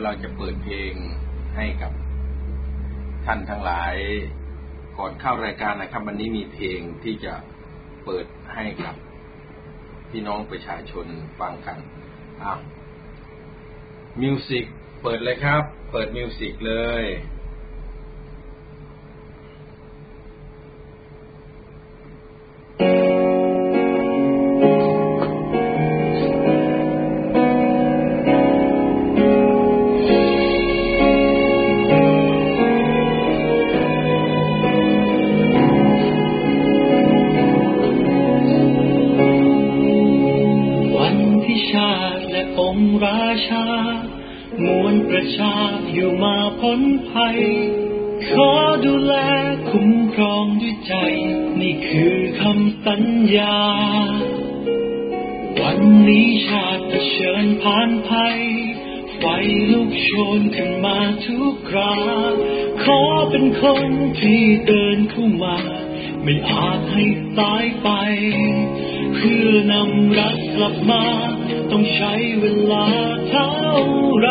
[0.00, 0.92] ยวเราจะเปิดเพลง
[1.56, 1.92] ให้กับ
[3.26, 3.94] ท่านทั้งหลาย
[4.98, 7.34] ก่อนเข้ารายการนะครับ วันนี้มีเพลงที่จะ
[8.04, 8.94] เปิดให้กับ
[10.10, 11.06] พี่น้องประชาชน
[11.40, 11.78] ฟังกัน
[12.42, 12.60] อ้าว
[14.22, 14.64] มิวสิก
[15.02, 67.04] เปิดเลยครับ เปิดมิวสิกเลยาจให้
[67.38, 67.88] ตายไป
[69.14, 71.04] เพื่อนำรักกลับมา
[71.70, 72.86] ต้องใช้เวลา
[73.30, 73.50] เท่า
[74.18, 74.28] ไร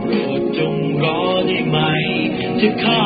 [0.00, 1.78] โปรดจงรอได้ไหม
[2.60, 3.02] จะข้า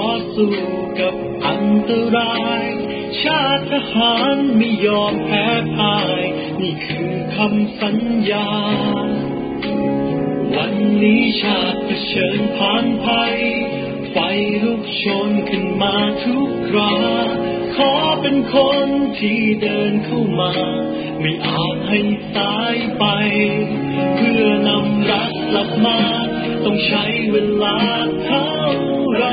[0.00, 0.02] อ
[0.34, 0.54] สู้
[1.00, 1.14] กับ
[1.46, 2.64] อันตราย
[3.22, 6.20] ชาติทหารไม่ยอมแพ้พ่าย
[6.60, 7.98] นี่คือคำสัญ
[8.30, 8.50] ญา
[10.56, 13.36] วันนี้ชาติเผชิญผ่านภัย
[14.12, 14.16] ไฟ
[14.62, 16.96] ลุกชนขึ้นมาทุกครา
[17.76, 17.92] ขอ
[18.22, 18.88] เป็นคน
[19.18, 20.52] ที่เดินเข้ามา
[21.20, 22.00] ไม่อาจให้
[22.34, 23.04] สายไป
[24.16, 25.98] เพื่อนำรักกลับมา
[26.64, 27.78] ต้องใช้เวลา
[28.24, 28.46] เท่า
[29.12, 29.24] ไร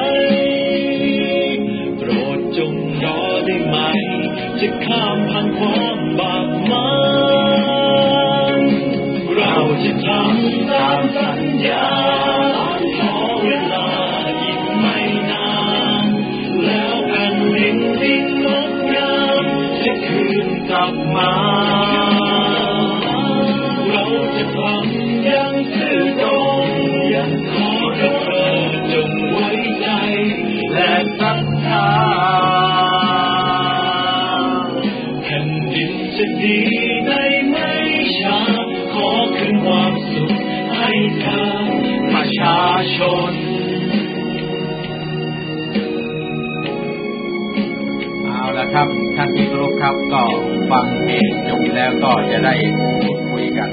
[50.14, 50.24] ก็
[50.72, 52.56] ฟังเพลงจบแล้วก็จะได้
[53.02, 53.70] พูดคุยกัน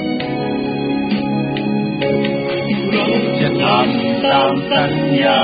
[3.40, 4.92] จะทำตามสัญ
[5.22, 5.40] ญา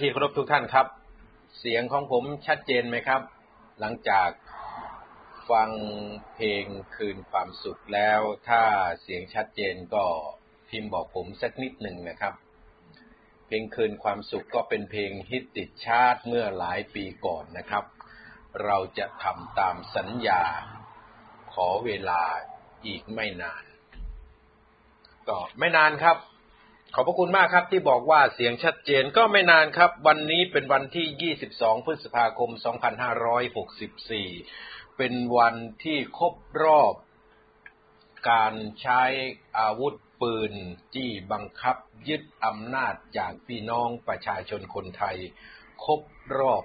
[0.00, 0.86] ที่เคารพทุกท่านครับ
[1.58, 3.22] เสียงของผมชัดเจนไหมครับ
[3.80, 4.30] หลังจาก
[5.50, 5.70] ฟัง
[6.34, 6.64] เพลง
[6.96, 8.62] คืนความสุขแล้ว ถ้า
[9.02, 10.04] เสียงชัดเจนก็
[10.68, 12.34] พิมพ์บอกผมสักนิดหนึ่งนะครับ
[13.46, 17.84] เพลงคืนความสุขก็เป็นเพลงฮิตติดชาร์ตเมื่อหลายปีก่อนนะครับ
[18.64, 20.42] เราจะทำตามสัญญา
[21.52, 22.22] ขอเวลา
[22.86, 23.64] อีกไม่นาน
[25.28, 26.16] ก็ไม่นานครับ
[26.98, 32.50] ขอบพระคุณมากครับที่บอกว่าเสียงชัดเจนก็ไม่นานครับ วันนี้เป็นวันที่ 22 พฤษภาคม
[34.14, 36.94] 2564 เป็นวันที่ครบรอบ
[38.30, 39.02] การใช้
[39.58, 40.52] อาวุธปืน
[40.94, 41.76] จี้บังคับ
[42.08, 45.16] ยึดอำนาจจากพี่น้องประชาชนคนไทย
[45.84, 46.00] ครบ
[46.38, 46.64] รอบ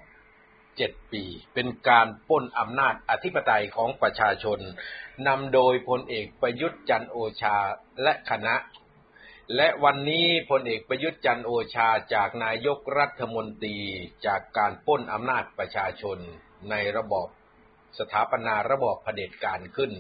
[0.77, 1.23] เจ็ดปี
[1.53, 4.59] เป็นการป้นอำนาจอธิปไตยของประชาชน
[5.27, 7.57] นำโดยพลเอกประยุทธ์จันโอชา
[8.03, 8.55] และคณะ
[9.55, 13.77] และวันนี้พลเอกประยุทธ์จันโอชาจากนายกรัฐมนตรี
[14.25, 16.17] จากการป้นอำนาจประชาชน
[16.69, 17.27] ในระบอบ
[17.99, 19.91] สถาปนาระบอบเผด็จการขึ้น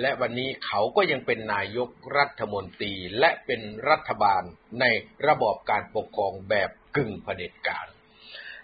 [0.00, 3.60] และวันนี้เขาก็ยังเป็นนายกรัฐมนตรีและเป็น
[3.90, 4.42] รัฐบาล
[4.80, 4.84] ใน
[5.26, 7.86] ระบอบการปกครองแบบกึ่งเผด็จการ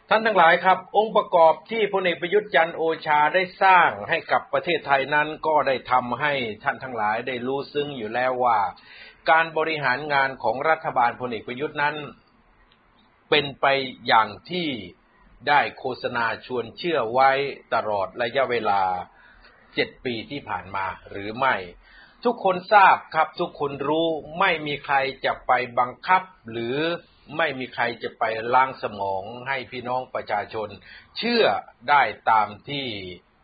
[0.08, 6.32] ท่านทั้งหลายครับ องค์ประกอบที่พลเอกประยุทธ์จันโอชาได้สร้างให้กับประเทศไทยนั้นก็ได้ทำให้
[6.64, 8.58] ท่านทั้งหลายได้รู้ซึ้งอยู่แล้วว่า
[9.30, 11.96] การบริหารงานของรัฐบาลพลเอกประยุทธ์นั้น
[13.30, 13.66] เป็นไป
[14.06, 14.68] อย่างที่
[15.48, 17.30] ได้โฆษณาชวนเชื่อไว้
[17.74, 18.82] ตลอดระยะเวลา
[19.74, 21.56] เจ็ดปีที่ผ่านมาหรือไม่
[22.24, 24.06] ทุกคนทราบครับทุกคนรู้
[24.38, 26.76] ไม่มีใครจะไปบังคับ หรือ
[27.36, 28.24] ไม่มีใครจะไป
[28.54, 30.68] ล้างสมองให้พี่น้องประชาชน
[31.18, 31.44] เชื่อ
[31.88, 32.86] ได้ตามที่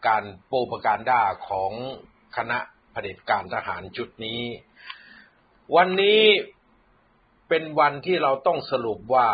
[0.06, 1.72] การโปรปการดาของ
[2.36, 2.58] คณะ
[2.92, 4.42] เผด็จการทหารชุดนี้
[5.76, 6.22] วันนี้
[7.48, 9.28] เป็นวันที่เราต้องสรุปว่า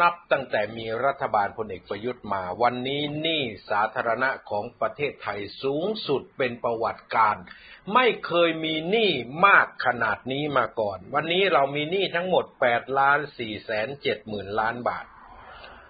[0.00, 7.36] นับตั้งแต่มีรัฐบาลพลเอกประยุทธ์มา วันนี้หนี้สาธารณะของประเทศไทยสูงสุดเป็นประวัติการ
[7.94, 9.10] ไม่เคยมีหนี้
[9.46, 15.06] มากขนาดนี้มาก่อน วันนี้เรามีหนี้ทั้งหมด8ล้าน4แสน7หมื่นล้านบาท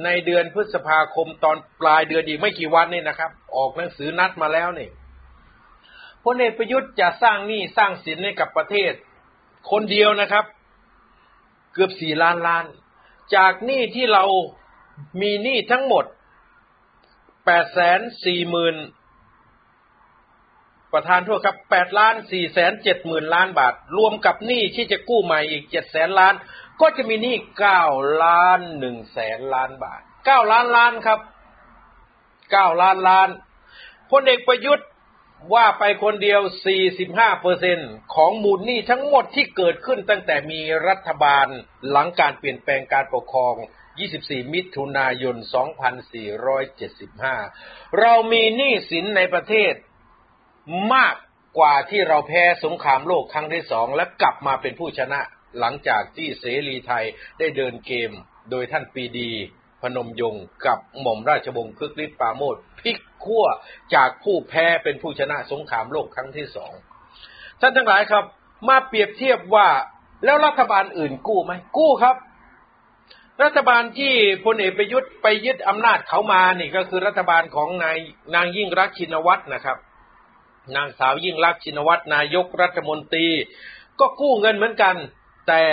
[0.04, 4.90] ในเดือนพฤษภาคมตอนปลายเดือนอีกไม่กี่วันนี่นะครับ ออกหนังสือนัดมาแล้วนี่
[6.24, 8.94] พลเอกประยุทธ์จะสร้างหนี้สร้างสินให้กับประเทศ
[9.72, 10.46] คนเดียวนะครับ
[11.74, 12.66] เกือบสี่ล้านล้าน
[13.36, 14.24] จากหนี้ที่เรา
[15.22, 16.06] มีหนี้ทั้งหมด
[17.46, 18.76] แปดแสนสี่หมื่น
[20.94, 26.34] ประธานโทษครับแปดล้านสี่แสนเจ็ดหมื่นล้านบาท รวมกับหนี้ที่จะกู้ใหม่อีกเจ็ดแสนล้าน
[26.82, 27.84] ก็จะมีหนี้เก้า
[28.24, 31.20] ล้านหนึ่งแสนล้านบาทเก้าล้านล้านครับ
[32.52, 33.30] เก้าล้านล้าน
[34.12, 34.88] พลเอกประยุทธ์
[35.54, 36.42] ว่าไปคนเดียว
[36.92, 37.78] 45เปอร์เซ็น
[38.16, 41.48] ของมูลหนี้ทั้งหมดที่เกิดขึ้นตั้งแต่มีรัฐบาล
[41.90, 43.56] หลังการเปลี่ยนแปลงการปกครอง
[44.04, 45.36] 24 มิถุนายน
[46.66, 49.74] 2475 เรามีหนี้สินในประเทศ
[50.94, 51.16] มาก
[51.58, 55.20] กว่าที่เราแพ้สงครามโลกครั้งที่สองและกลับมาเป็นผู้ชนะ
[55.60, 57.06] หลังจากที่เสรีไทย
[57.40, 58.12] ได้เดินเกม
[58.52, 59.32] โดยท่านปีดี
[59.82, 63.46] พนมยงค์กับหม่อมราชวงศ์คึกฤทธิ์ปราโมท ลิกขั้ว
[63.96, 66.74] จากผู้แพ้เป็นผู้ชนะสงครามโลกครั้งที่สอง
[67.62, 68.24] ท่านทั้งหลายครับ
[68.68, 69.68] มาเปรียบเทียบว่า
[70.26, 72.16] แล้วรัฐบาลอื่นกู้ไหมกู้ครับ
[73.44, 74.14] รัฐบาลที่
[74.46, 77.98] พลเอกประยุทธ์ไปยึดอำนาจเขามานี่ก็คือรัฐบาลของนาย
[78.36, 79.78] นางยิ่งรักชินวัตรนะครับ
[80.76, 83.28] นางสาวยิ่งรักชินวัตรนายกรัฐมนตรี
[84.00, 84.96] ก็กู้เงินเหมือนกัน
[85.48, 85.64] แต่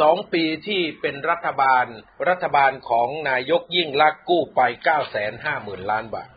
[0.00, 1.84] สองปีที่เป็นรัฐบาล
[2.28, 6.28] รัฐบาลของนายกยิ่งรักษณ์กู้ไปเก้าแสนห้าหมื่นล้านบาท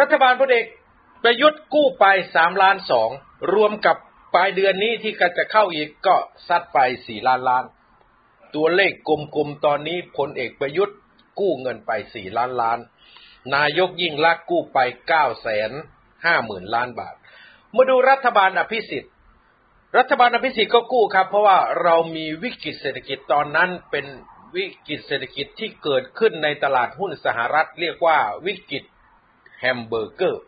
[0.00, 0.66] รัฐบาลพลเอก
[1.22, 3.10] ประยุทธ์กู้ไปสามล้านสอง
[3.54, 3.96] รวมกับ
[4.34, 6.16] ปลายเดือนนี้ที่กจะเข้าอีกก็
[6.48, 7.64] ซัดไปสี่ล้านล้าน
[8.54, 10.96] ตัวเลขกลมๆตอนนี้พลเอกประยุทธ์
[11.40, 12.78] กู้เงินไปสี่ล้านล้าน
[13.54, 14.78] นายกยิ่งลักษ์กู้ไป
[15.08, 15.70] เก้าแสน
[16.24, 17.14] ห้าหมื่นล้านบาท
[17.74, 19.12] มาดูรัฐบาลอภิสิทธิ์
[19.98, 24.06] รัฐบาลอภิสิทธิ์ก็กู้ครับ เพราะว่าเรามีวิกฤตเศรษฐกิจตอนนั้นเป็น
[24.56, 28.84] วิกฤตเศรษฐกิจที่เกิดขึ้นในตลาดหุ้นสหรัฐ เรียกว่าวิกฤต
[29.60, 30.42] แฮมเบอร์เกอร์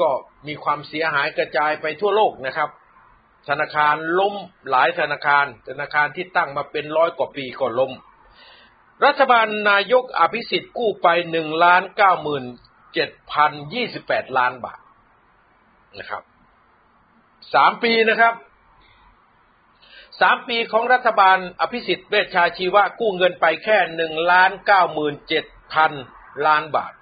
[0.00, 0.10] ก็
[0.46, 2.70] มีความเสียหายกระจายไปทั่วโลกนะครับ
[3.48, 4.34] ธนาคารล้ม
[4.70, 7.92] หลายธนาคาร ธนาคารที่ตั้งมาเป็นร้อยกว่าปีก็ล้ม
[9.04, 12.44] รัฐบาลนายกอภิสิทธิ์กู้ไปหนึ่งล้านเก้าหมื่น
[12.94, 14.80] เจ็ดพันยี่สิบแปดล้านบาท
[15.98, 16.22] นะครับ
[17.54, 18.34] สามปีนะครับ
[20.20, 25.92] สามปีของรัฐบาลอภิสิทธิ์เวชชาชีวะกู้เงินไปแค่หนึ่งล้านเก้าหมื่นเจ็ดพัน
[26.46, 26.92] ล้านบาท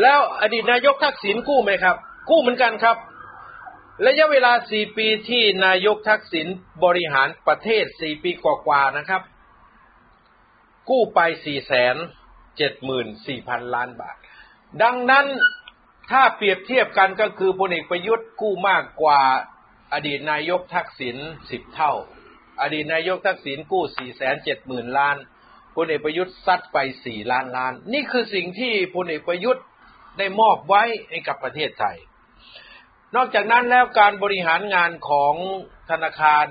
[0.00, 1.96] แล้วอดีตนายกทักษิณกู้ไหมครับ
[2.30, 2.96] กู้เหมือนกันครับ
[4.06, 6.46] ระยะเวลาสี่ปีที่นายกทักษิณ
[6.84, 9.22] บริหารประเทศสี่ปีกว่าๆนะครับ
[10.88, 11.96] กู้ไปสี่แสน
[12.56, 14.16] เจ็ดหมื่นสี่พันล้านบาท
[14.82, 15.26] ดังนั้น
[16.10, 19.20] ถ้าเปรียบเทียบกันก็คือพลเอกประยุทธ์กู้มากกว่า
[19.92, 21.16] อดีตนายกทักษิณ
[21.50, 21.92] สิบเท่า
[22.62, 25.16] อดีตนายกทักษิณกู้สี่แสนเจ็ดหมื่นล้าน
[25.76, 29.64] พลเอกประยุทธ์ซัดไปสี่ล้านล้าน นี่คือสิ่งที่พลเอกประยุทธ์
[30.18, 31.96] ได้มอบไว้ให้กับประเทศไทย
[33.16, 35.34] นอกจากนั้นแล้วการบริหารงานของ
[35.90, 36.46] ธนาคาร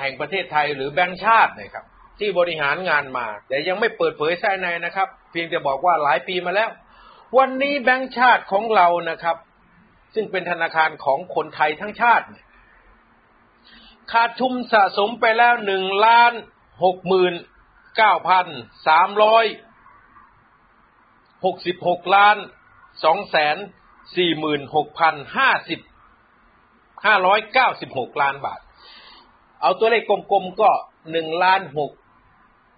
[0.00, 1.86] แห่งประเทศไทยหรือแบงก์ชาตินะครับ
[2.18, 6.70] ที่บริหารงานมา แต่ยังไม่เปิดเผยใช่ในนะครับ เพียงแต่บอกว่าหลายปีมาแล้ว
[7.38, 9.36] วันนี้แบงก์ชาติของเรานะครับ
[10.14, 12.26] ซึ่งเป็นธนาคารของคนไทยทั้งชาติ
[14.12, 16.32] ขาดทุนสะสมไปแล้วหนึ่งล้าน
[16.84, 17.34] หกหมื่น
[17.96, 18.46] เก้าพัน
[18.86, 19.44] สามร้อย
[21.44, 22.36] หกสิบหกล้าน
[23.04, 23.56] สองแสน
[24.16, 25.80] สี่หมื่นหกพันห้าสิบ
[27.06, 28.60] ห้าร้อยเก้าสิบหกล้านบาท
[29.62, 30.70] เอาตัวเลขกลมๆก็
[31.12, 31.92] หนึ่งล้านหก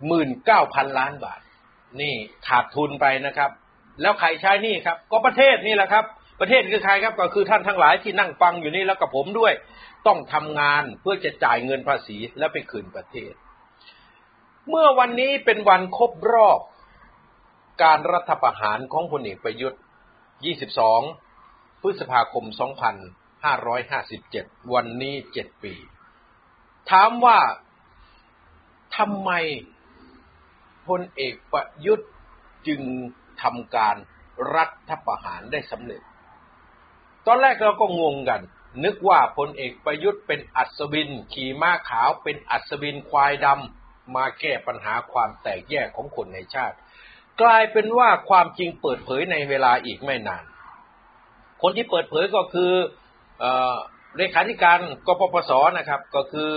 [0.06, 1.40] หมื่นเก้าพันล้านบาท
[2.00, 2.14] นี่
[2.48, 3.50] ขาดทุนไปนะครับ
[4.00, 6.04] แล้วใครใช้นี่ครับ ก็ประเทศนี่แหละครับ
[6.40, 9.52] ประเทศคือใครครับก็คือท่านทั้งหลายที่นั่งฟังอยู่นี่แล้วกับผมด้วย
[10.06, 13.32] ต้องทำงานเพื่อจะจ่ายเงินภาษีแล้วไปคืนประเทศ
[14.68, 16.60] เมื่อวันนี้เป็นวันครบรอบ
[17.82, 19.80] การรัฐประหารของพลเอกประยุทธ์
[20.44, 22.44] 22 พฤษภาคม
[23.78, 25.74] 2557 วันนี้ 7 ปี
[26.90, 27.38] ถามว่า
[28.96, 29.30] ทำไม
[30.88, 32.10] พลเอกประยุทธ์
[32.66, 32.80] จึง
[33.42, 33.96] ทำการ
[34.54, 36.02] รัฐประหารได้สำเร็จ
[37.26, 38.40] ตอนแรกเราก็งงกัน
[38.84, 46.76] นึกว่าพลเอกประยุทธ์เป็นอัศวิน ขี่ม้าขาวเป็นอัศวินควายดำมาแก้ปัญหาความแตกแยกของคนในชาติ
[47.42, 50.44] กลายเป็นว่าความจริงเปิดเผยในเวลาอีกไม่นาน
[51.62, 52.72] คนที่เปิดเผยก็คือ
[54.16, 56.52] เลขาธิการกปปสนะครับ ก็คือ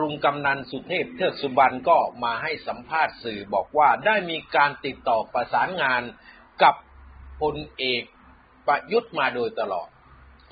[0.00, 6.02] รุงกำนันสุเทพเทือกสุบรรณก็มาให้สัมภาษณ์สื่อบอกว่าได้มีการติดต่อประสานงาน
[6.62, 6.74] กับ
[7.40, 8.02] พลเอก
[8.66, 9.88] ประยุทธ์มาโดยตลอด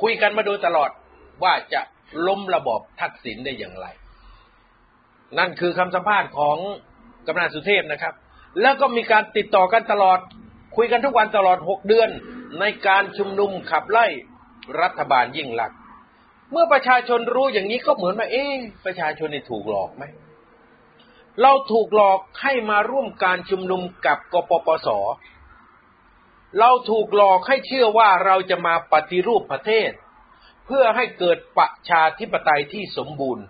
[0.02, 0.90] คุยกันมาโดยตลอด
[1.42, 1.80] ว่าจะ
[2.26, 3.86] ล้มระบอบทักษิณได้อย่างไร
[5.38, 6.56] นั่นคือคำสัมภาษณ์ของ
[7.26, 8.14] กำนันสุเทพนะครับ
[8.60, 10.18] แล้วก็มีการติดต่อกันตลอด
[10.76, 12.08] คุยกันทุกวันตลอดหกเดือน
[12.60, 14.06] ในการชุมนุมขับไล่
[14.80, 15.72] รัฐบาลยิ่งหลัก
[16.52, 20.04] เมื่อประชาชนรู้อย่างนี้ก็เหมือนว่าเอ๊ะประชาชนนี่ถูกหลอกไหม
[21.42, 24.88] เราถูกหลอกให้มาร่วมการชุมนุมกับกปปส
[26.60, 29.90] เราถูกหลอกให้เชื่อว่าเราจะมาปฏิรูปประเทศ
[30.66, 33.44] เพื่อให้เกิดประชาธิปไตยที่สมบูรณ์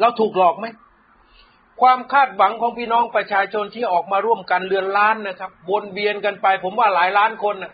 [0.00, 0.66] เราถูกหลอกไหม
[1.80, 7.72] ความคาดหวังของพี่น้องประชาชนที่ออกมาร่วมกันเรือนล้านนะครับวนเวียนกันไป ผมว่าหลายล้านคนนะ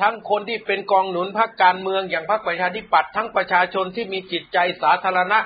[0.00, 5.38] ทั้งคนที่เป็นกองหนุนพรรคการเมืองอย่างพรรคประชาธิปัตย์ทั้งประชาชนที่มีจิตใจสาธารณะ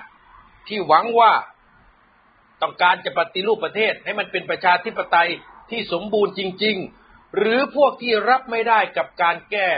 [0.69, 1.33] ที่หวังว่า
[2.63, 5.31] ต้องการจะปฏิรูปประเทศ ให้มันเป็นประชาธิปไตย
[5.71, 9.69] ที่สมบูรณ์จริง ๆ หรือพวกที่รับไม่ได้กับการแก้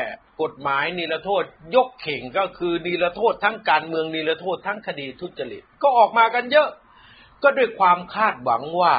[0.43, 1.45] กฎหมายนิรโทษ
[1.75, 6.69] ยกเข่งก็คือนิรโทษทั้งการเมืองนิรโทษทั้งคดีทุจริตก็ออกมากันเยอะ
[7.43, 8.97] ก็ด้วยความคาดหวังว่า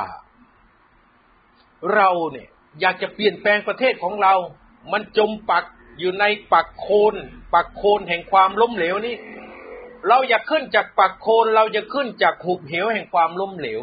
[1.95, 2.49] เราเนี่ย
[2.81, 4.33] อยากจะเปลี่ยนแปลงประเทศของเรา
[4.91, 5.63] มันจมปัก
[5.99, 7.15] อยู่ในปักโคน
[7.53, 9.15] ปักโคนแห่งความล้มเหลวนี้
[10.07, 13.79] เราอยากขึ้นจากปักโคน เราจะขึ้นจากหุบเหวแห่งความล้มเหลว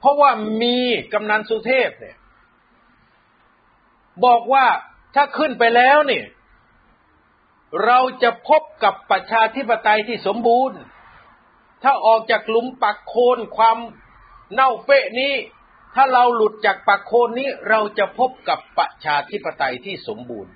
[0.00, 0.30] เพราะว่า
[0.62, 0.78] มี
[1.12, 2.16] กำนันสุเทพเนี่ย
[4.24, 4.66] บอกว่า
[5.14, 6.26] ถ้าขึ้นไปแล้วเนี่ย
[7.84, 10.78] เราจะพบกับประชาธิปไตยที่สมบูรณ์
[11.82, 13.78] ถ้าออกจากหลุมปักโคนความ
[14.52, 15.34] เน่าเฟะนี้
[15.94, 20.52] ถ้าเราหลุดจากปากโคนนี้เราจะพบกับประชาธิปไตยที่สมบูรณ์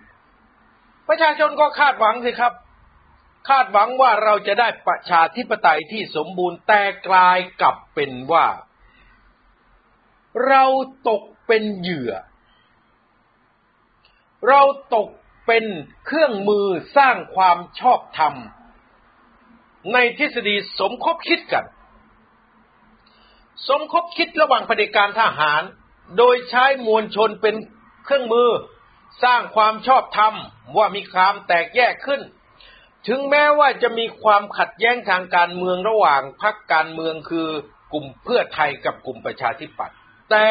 [1.09, 2.53] ประชาชนก็คาดหวังสิครับ
[3.49, 8.47] คาดหวังว่าเราจะได้ประชาธิปไตยที่สมบูรณ์ แต่กลายกลับเป็นว่า
[10.49, 10.65] เรา
[11.09, 12.13] ตกเป็นเหยื่อ
[14.49, 14.63] เรา
[14.95, 15.09] ตก
[15.47, 15.65] เป็น
[16.07, 16.67] เครื่องมือ
[16.97, 18.35] สร้างความชอบธรรม
[19.93, 21.65] ในทฤษฎีสมคบคิดกัน
[23.69, 25.63] สมคบคิดระหว่างเผด็จการทหาร
[26.19, 27.55] โดยใช้มวลชนเป็น
[28.05, 28.51] เครื่องมือ
[29.25, 30.35] สร้างความชอบธรรม
[30.77, 32.21] ว่ามีความแตกแยกขึ้น
[33.07, 37.49] ถึงแม้ว่าจะมีความขัดแย้งทางการเมืองระหว่างพรรคการเมืองคือ
[37.93, 39.97] กลุ่มเพื่อไทยกับกลุ่มประชาธิปัตย์
[40.31, 40.45] แต่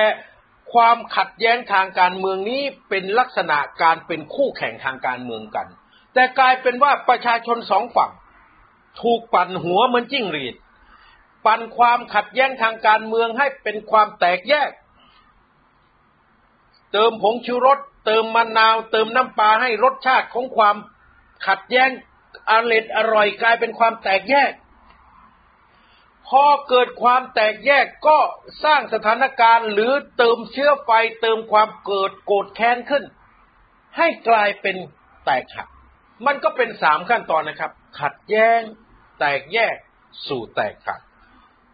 [0.74, 5.68] ความขัดแย้งทางการเมืองนี้เป็นลักษณะการเป็นคู่แข่งทางการเมืองกัน
[6.14, 8.12] แต่กลายเป็นว่าประชาชนสองฝั่ง
[9.02, 10.56] ถูกปั่นหัวเหมือนจิ้งหรีด
[11.46, 14.72] ปั่นความขัดแย้งทางการเมืองให้เป็นความแตกแยก
[16.92, 20.76] เติมผงชูรส เติมมะนาว เติมน้ำปลาให้รสชาติของความ
[21.48, 21.90] ขัดแย้ง
[22.52, 24.52] อร่อยอร่อยกลายเป็นความแตกแยก
[26.28, 28.18] พอเกิดความแตกแยกก็
[28.64, 33.04] สร้างสถานการณ์หรือเติมเชื้อไฟเติมความเกิดโกรธแค้นขึ้น
[33.98, 34.76] ให้กลายเป็น
[35.26, 35.68] แตกหัก
[36.26, 38.62] มันก็เป็นสามขั้นตอนนะครับ ขัดแย้ง
[39.20, 39.76] แตกแยก
[40.28, 41.00] สู่แตกหัก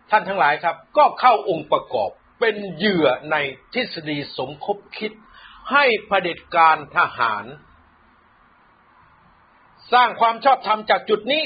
[0.10, 3.36] ท่านทั้งหลายครับ ก็เข้าองค์ประกอบเป็นเหยื่อใน
[3.74, 5.12] ทฤษฎีสมคบคิด
[5.72, 7.46] ให้เผด็จการทหาร
[9.94, 11.44] สร้างความชอบธรรมจากจุดนี้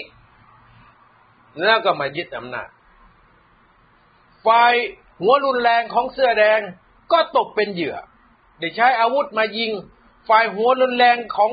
[1.64, 2.70] แล้วก็มายึดอำนาจ
[4.46, 4.74] ฝ่าย
[5.20, 6.60] หัวรุนแรงของเสื้อแดง
[7.12, 7.96] ก็ตกเป็นเหยื่อ
[8.60, 9.72] ได้ใช้อาวุธมายิง
[10.30, 11.52] ฝ่ายหัวรุนแรงของ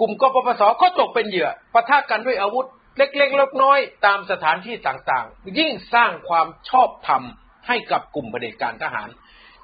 [0.00, 7.22] กลุ่มกปปสก็ตกเป็นเหยื่อปะทะกันด้วยอาวุธ เล็กๆเล็กน้อยตามสถานที่ต่างๆ ยิ่งสร้างความชอบธรรม
[7.66, 9.08] ให้กับกลุ่มเผด็จการทหาร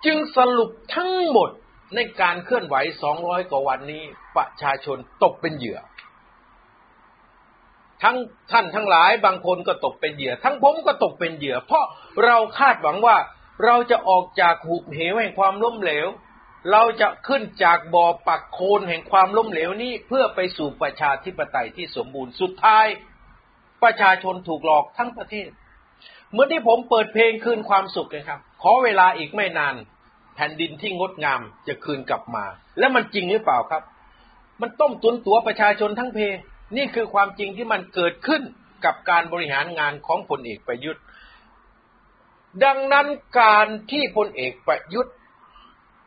[0.04, 1.50] จึงสรุปทั้งหมด
[1.94, 2.76] ในการเคลื่อนไหว
[3.14, 4.02] 200 กว่าวันนี้
[4.36, 5.78] ประชาชนตกเป็นเหยื่อ
[8.02, 8.16] ทั้ง
[8.52, 11.84] ท่านทั้งหลายบางคนก็ตกเป็นเหยื่อ ทั้งผมก็ตกเป็นเหยื่อ เพราะ
[12.24, 13.16] เราคาดหวังว่า
[13.64, 16.08] เราจะออกจากหุบเหวแห่งความล้มเหลว
[16.72, 22.86] เราจะขึ้นจากบ่อปักโคนแห่งความล้มเหลวนี้เพื่อไปสู่ประชาธิปไตยที่สมบูรณ์สุดท้าย
[23.84, 25.48] ประชาชนถูกหลอกทั้งประเทศ
[26.30, 29.74] เหมื่อที่ผมเปิดเพลงคืนความสุขเลยครับ ขอเวลาอีกไม่นาน
[30.34, 32.44] แผ่นดินที่งดงามจะคืนกลับมา
[32.78, 33.82] และมันจริงหรือเปล่าครับ
[34.60, 36.18] มันต้มตุนตัวประชาชนทั้งเพ
[36.76, 38.42] นี่คือความจริงที่มันเกิดขึ้น
[38.84, 41.02] กับการบริหารงานของพลเอกประยุทธ์
[42.64, 43.06] ดังนั้น
[43.40, 45.14] การที่พลเอกประยุทธ์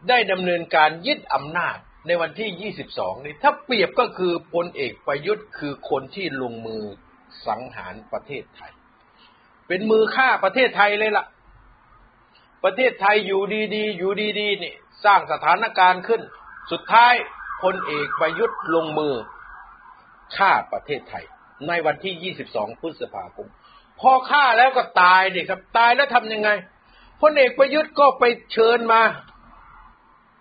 [0.09, 6.83] ได้ดำเนินการยึดอำนาจในวันที่ 22 นี้ถ้าเปรียบก็คือพลเอกประยุทธ์คือคนที่ลงมือ
[7.47, 8.71] สังหารประเทศไทย
[9.67, 11.25] เป็นมือฆ่าประเทศไทยเลยล่ะ
[12.63, 13.41] ประเทศไทยอยู่
[13.75, 14.73] ดีๆ อยู่ดีๆนี่
[15.05, 16.21] สร้างสถานการณ์ขึ้น
[16.71, 17.13] สุดท้าย
[17.63, 19.13] พลเอกประยุทธ์ลงมือ
[20.37, 21.25] ฆ่าประเทศไทย
[21.67, 23.47] ในวันที่ 22 พฤษภาคม
[23.99, 26.49] พอฆ่าแล้วก็ตายเด็ครับ ตายแล้วทำยังไง
[27.21, 29.01] พลเอกประยุทธ์ก็ไปเชิญมา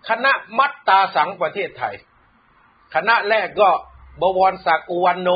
[0.09, 1.95] คณะมัตตาสังประเทศไทย
[2.95, 3.69] คณะแรกก็
[4.21, 5.29] บวรศักดิ์อุวันโน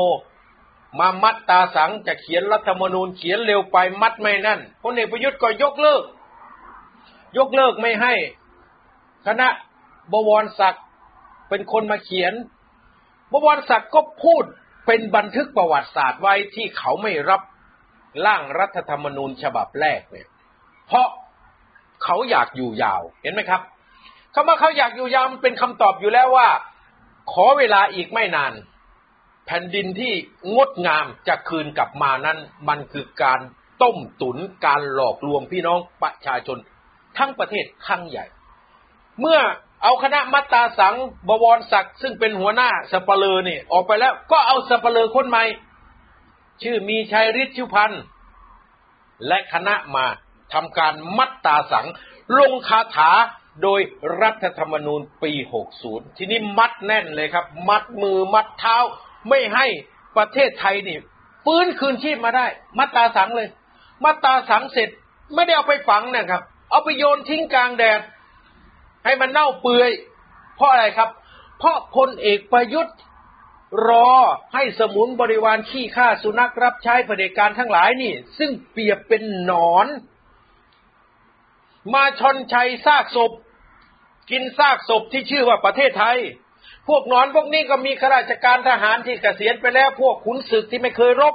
[0.98, 6.02] มามัดตาสังจะเขียนรัฐธรรมนูญเขียนเร็วไปมัดไม่นั่นพลเอกประยุทธ์ก็ยกเลิก
[7.38, 8.14] ยกเลิกไม่ให้
[9.26, 9.48] คณะ
[10.12, 10.84] บวรศักดิ์
[11.48, 12.32] เป็นคนมาเขียน
[13.32, 14.44] บวรศักดิ์ก็พูด
[14.86, 17.42] เป็นบันทึกประวัติศาสตร์ไว้ที่เขาไม่รับ
[18.26, 20.28] ร่างรัฐธรรมนูญฉบับแรกเนี่ย
[20.86, 21.08] เพราะ
[22.04, 23.62] เขาอยากอยู่ยาวเห็นไหมครับ
[24.34, 26.48] คำว่าเขาอยากอยู่ยาวมันเป็นคำตอบอยู่แล้วว่า
[27.32, 28.52] ขอเวลาอีกไม่นาน
[29.52, 30.12] แผ่นดินที่
[30.54, 33.40] งดงามจะคืนกลับมานั้น มันคือการ
[33.82, 34.36] ต้มตุน
[34.66, 36.58] การหลอกลวงพี่น้องประชาชน
[37.18, 38.24] ทั้งประเทศครั้งใหญ่
[39.20, 39.38] เมื่อ
[39.82, 40.96] เอาคณะมัตตาสัง
[41.28, 45.44] บวรศักดิ์ซึ่งเป็นหัวหน้าสปเลอเนี่ยออกไปแล้วก็เอาสปเลอคนใหม่
[46.62, 48.02] ชื่อมีชัยฤทธิ์ชุพันธ์
[49.26, 50.06] และคณะมา
[50.52, 51.86] ทำการมัตตาสัง
[52.38, 53.10] ลงคาถา
[53.62, 53.80] โดย
[54.20, 55.32] รัฐธรรมนูญปี
[55.76, 58.78] 60 ทีนี้มัดแน่นเลยครับ มัดมือมัดเท้า
[59.28, 59.66] ไม่ให้
[60.16, 60.98] ประเทศไทยนี่
[61.44, 62.46] ฟื้นคืนชีพมาได้
[62.78, 63.48] มัตตาสังเลย
[64.04, 64.88] มัตตาสังเสร็จ
[65.34, 68.00] ไม่ได้เอาไปฝังนะครับ เอาไปโยนทิ้งกลางแดด
[69.04, 69.90] ให้มันเน่าเปื่อย
[70.56, 71.10] เพราะอะไรครับ
[71.58, 72.96] เพราะพลเอกประยุทธ์
[73.88, 74.10] รอ
[74.54, 79.86] ให้สมุนบริวารขี้ข้าสุนัขรับใช้เผด็จการทั้งหลายนี่ ซึ่งเปรียบเป็นหนอน
[81.92, 83.32] มาชนชัยซากศพ
[84.30, 86.18] กินซากศพที่ชื่อว่าประเทศไทย
[86.90, 91.34] พวกนอนพวกนี้ก็มีข้าราชการทหารที่เกษียณไปแล้ว พวกขุนศึกที่ไม่เคยรบ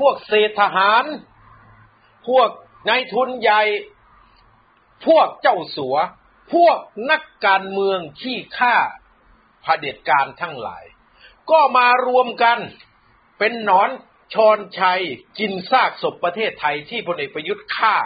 [0.00, 1.04] พวกเศษทหาร
[2.28, 2.48] พวก
[2.88, 3.62] นายทุนใหญ่
[5.06, 5.96] พวกเจ้าสัว
[6.54, 6.76] พวก
[7.10, 8.76] นักการเมืองขี้ข้า
[9.62, 10.84] เผด็จการทั้งหลาย
[11.50, 12.58] ก็มารวมกัน
[13.38, 13.90] เป็นหนอน
[14.34, 15.00] ชอนชัย
[15.38, 17.96] กินซากศพประเทศไทยที่พลเอกประยุทธ์ฆ่า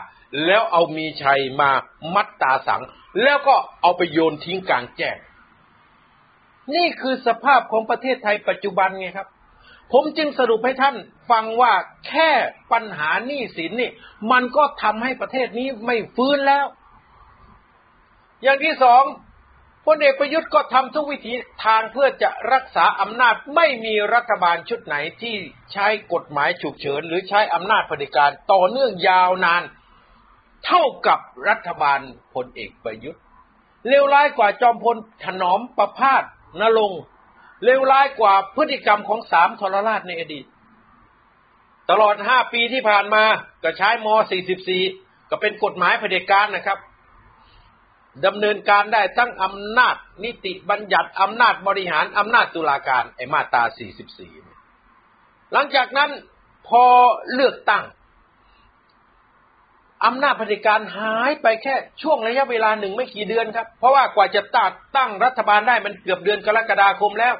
[0.46, 1.70] แล้วเอามีชัยมา
[2.14, 2.82] มัดตาสัง
[3.22, 5.16] แล้วก็เอาไปโยนทิ้งกลางแจ้ง
[6.74, 9.28] นี่คือสภาพของประเทศไทยปัจจุบันไงครับ
[9.92, 10.96] ผมจึงสรุปให้ท่าน
[11.30, 11.72] ฟังว่า
[12.08, 12.30] แค่
[12.72, 13.90] ปัญหาหนี้สินนี่
[14.32, 16.66] มันก็ทำให้ประเทศนี้ไม่ฟื้นแล้ว
[18.42, 19.02] อย่างที่สอง
[19.86, 25.34] พลเอกประยุทธ์ก็ทำทุกวิถีทางเพื่อจะรักษาอำนาจไม่มีรัฐบาลชุดไหนที่
[25.72, 29.62] ใช้กฎหมายฉุกเฉิน หรือใช้อำนาจเผด็จการต่อเนื่องยาวนาน
[30.66, 32.00] เท่ากับรัฐบาล
[32.34, 33.22] พลเอกประยุทธ์
[33.88, 36.22] เลวร้ายกว่าจอมพลถนอมประพาส
[36.60, 36.92] นรง
[37.64, 40.46] เลวร้ายกว่าพฤติกรรมของสามทรราชในอดีต
[41.90, 43.24] ตลอดห้าปีที่ผ่านมา
[43.62, 44.08] ก็ใช้ม
[44.68, 46.78] 44 ก็เป็นกฎหมายเผด็จการนะครับ
[48.26, 53.62] ดำเนินการได้ทั้งอำนาจนิติบัญญัติอำนาจบริหารอำนาจตุลาการไอมาตรา
[54.36, 56.10] 44 หลังจากนั้น
[56.68, 56.84] พอ
[57.34, 57.84] เลือกตั้ง
[60.04, 67.34] อำนาจเผด็จการหายไปแค่ช่วงระยะเวลาหนึ่งไม่กี่เดือนครับ เพราะว่ากว่าจะตัดตั้งรัฐบาลได้มันเกือบเดือนกรกฎาคมแล้ว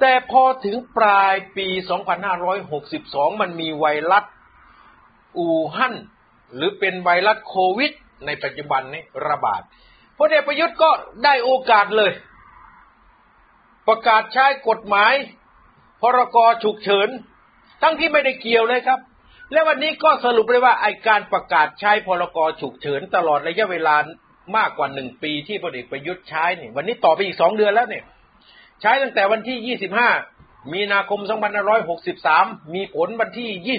[0.00, 1.68] แต่พอถึงปลายปี
[2.54, 4.24] 2562 มันมีไวรัส
[5.38, 5.94] อู่ฮั่น
[6.54, 7.92] หรือเป็นไวรัสโควิด
[8.26, 9.62] ในปัจจุบันนี้ระบาด
[10.18, 10.90] พลเอกประยุทธ์ก็
[11.24, 12.12] ได้โอกาสเลย
[13.88, 15.14] ประกาศใช้กฎหมาย
[16.00, 17.08] พรกฉุกเฉิน
[17.82, 19.00] ทั้งที่ไม่ได้เกี่ยวเลยครับ
[19.54, 23.96] และวันนี้ก็สรุปเลยว่าไอการประกาศใช้พรกฉุกเฉินตลอดระยะเวลา
[24.56, 28.04] มากกว่าหนึ่งปีที่พลเอกประยุทธ์ใช้เนี่ยวันนี้ต่อไปอีกสองเดือนแล้วเนี่ย
[28.80, 29.76] ใช้ตั้งแต่วันที่
[30.30, 31.20] 25มีนาคม
[31.96, 33.78] 2563มีผลวันที่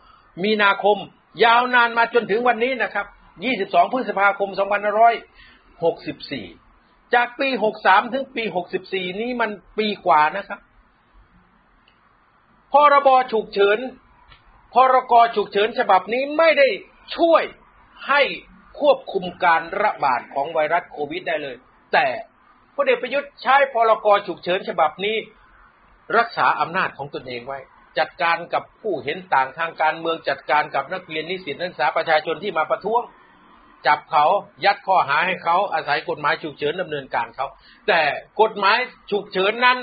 [0.00, 0.98] 26มีนาคม
[1.44, 3.06] ยาวนานมาจนถึงวันนี้นะครับ
[3.52, 4.50] 22พฤษภาคม
[5.76, 7.48] 2564จากปี
[7.82, 8.44] 63ถึงปี
[8.82, 10.60] 64นี้มันปีกว่านะครับ
[12.72, 13.78] พรบฉุกเฉิน
[14.76, 16.68] พรกฉุกเฉินฉบับนี้ไม่ได้
[17.16, 17.42] ช่วย
[18.08, 18.22] ให้
[18.80, 21.56] ควบคุมการระบาดของไวรัสโควิดได้เลย
[21.92, 22.06] แต่
[22.74, 25.16] พลเอกประยุทธ์ใช้พรกฉุกเฉินฉบับนี้
[26.18, 27.58] รักษาอำนาจของตนเองไว้
[27.98, 33.02] จัดการกับผู้เห็นต่างทางการเมืองจัดการกับนักเรียนนิสิตนักศึกษาประชาชนที่มาประท้วง
[33.86, 34.26] จับเขา
[34.64, 37.46] ยัดข้อหาให้เขาอาศัยกฎหมายฉุกเฉินดำเนินการเขา
[37.88, 38.00] แต่
[38.40, 38.78] กฎหมาย
[39.10, 39.78] ฉุกเฉินนั้น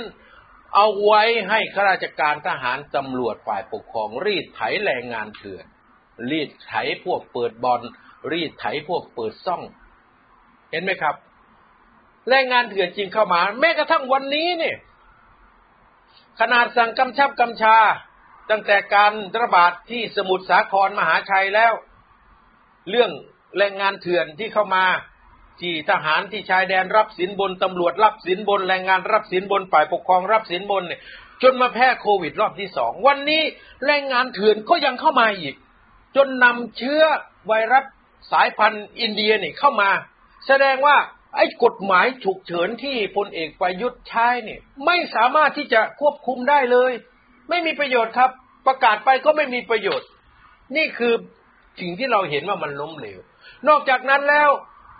[0.75, 5.65] เอาไว้ให้ข้าราชการทหารตำรวจฝ่ายปกครอง รีดไถแรงงานเถื่อน
[6.31, 6.73] รีดไถ
[7.05, 7.81] พวกเปิดบอล
[8.31, 9.61] รีดไถพวกเปิดซ่อง
[10.71, 11.15] เห็นไหมครับ
[12.29, 14.77] แรงงานเถื่อนจริงเข้ามา แม้กระทั่งวันนี้เนี่ย
[16.39, 17.77] ขนาดสั่งกำชับกำชา
[18.49, 21.73] ตั้งแต่การระบาดที่สมุทรสาครมหาชัยแล้ว
[22.89, 23.11] เรื่อง
[23.57, 24.85] แรงงานเถื่อนที่เข้ามา
[25.61, 31.01] ที่ทหารที่ชายแดนรับสินบนตำรวจรับสินบนแรงงานรับสินบนฝ่ายปกครองรับสินบนเนี่ย
[31.43, 33.41] จนมาแพร่โควิดรอบที่สองวันนี้
[33.85, 35.55] แรงงานเถื่อนก็ยังเข้ามาอีก
[36.15, 37.01] จนนำเชื้อ
[37.47, 37.83] ไวรัส
[38.31, 39.89] สายพันธุ์อินเดียเนี่ยเข้ามา
[40.47, 40.97] แสดงว่า
[41.35, 46.91] ไอ้กฎหมายฉุกเฉินที่พลเอกประยุทธ์ใช้เนี่ยไม่สามารถที่จะควบคุมได้เลย
[47.49, 48.29] ไม่มีประโยชน์ครับ
[48.67, 50.07] ประกาศไปก็ไม่มีประโยชน์
[50.75, 51.13] นี่คือ
[51.79, 53.19] สิ่งที่เราเห็นว่ามันล้มเหลว
[53.67, 54.49] นอกจากนั้นแล้ว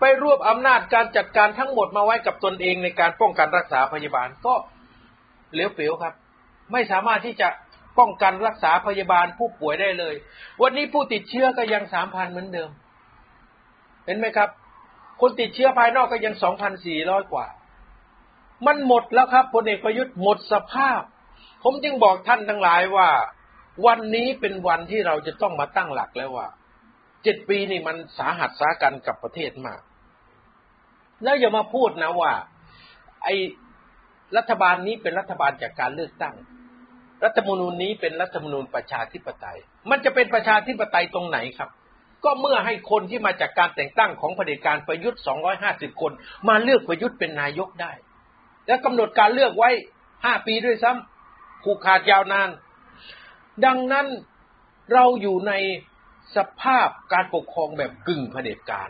[0.06, 4.54] ไปรวบอำนาจการจัดการทั้งหมดมาไว้กับตนเองในการป้องกันรักษาพยาบาลก็
[5.54, 6.14] เหลวเปลวครับ
[6.72, 7.48] ไม่สามารถที่จะ
[8.00, 10.16] ป้องกันรักษาพยาบาลผู้ป่วยได้เลย
[10.62, 12.70] วันนี้ผู้ติดเชื้อก็ยังสามพันเหมือนเดิม
[14.06, 14.50] เห็นไหมครับ
[15.22, 17.46] คนติดเชื้อภายนอกก็ยังสองพันสี่ร้อยกว่า
[18.66, 21.02] มันหมดแล้วครับพลเอกประยุทธ์หมดสภาพ
[21.64, 23.10] ผมจึงบอกท่านทั้งหลายว่า
[23.86, 26.48] วันนี้เป็นวันที่เราจะต้องมาตั้งหลักแล้วว่า
[27.24, 29.82] เจ็ดปีนี่มันสาหัสสากันกับประเทศมาก
[31.24, 32.32] แล้วอย่ามาพูดนะว่า
[33.24, 33.36] ไอ้
[34.38, 36.36] รัฐบาลนี้เป็นรัฐบาลจากการเลือกตั้ง
[37.26, 39.58] รัฐมนูญนี้เป็นรัฐมนูญประชาธิปไตย
[39.90, 41.70] มันจะเป็นประชาธิปไตยตรงไหนครับ
[42.24, 45.22] ก็เมื่อให้คนที่มาจากการแต่งตั้งของเผด็จการประยุทธ์
[45.62, 46.12] 250 คน
[46.48, 47.94] มาเลือกประยุทธ์เป็นนายกได้
[48.68, 49.70] และกำหนดการเลือกไว้
[50.08, 52.50] 5 ปีด้วยซ้ำผูกขาดยาวนาน
[53.66, 54.08] ดังนั้น
[54.94, 55.54] เราอยู่ใน
[56.36, 58.90] สภาพการปกครองแบบกึ่งเผด็จการ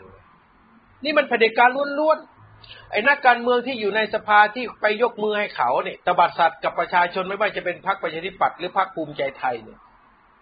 [1.04, 9.78] นี่มันเผด็จการล้วนๆ ไอ้นักการเมืองที่อยู่ในสภาที่ไปยกมือให้เขาเนี่ยตบัดสัตว์กับประชาชนไม่ว่าจะเป็นพรรคประชาธิปัตย์หรือพรรคภูมิใจไทยเนี่ย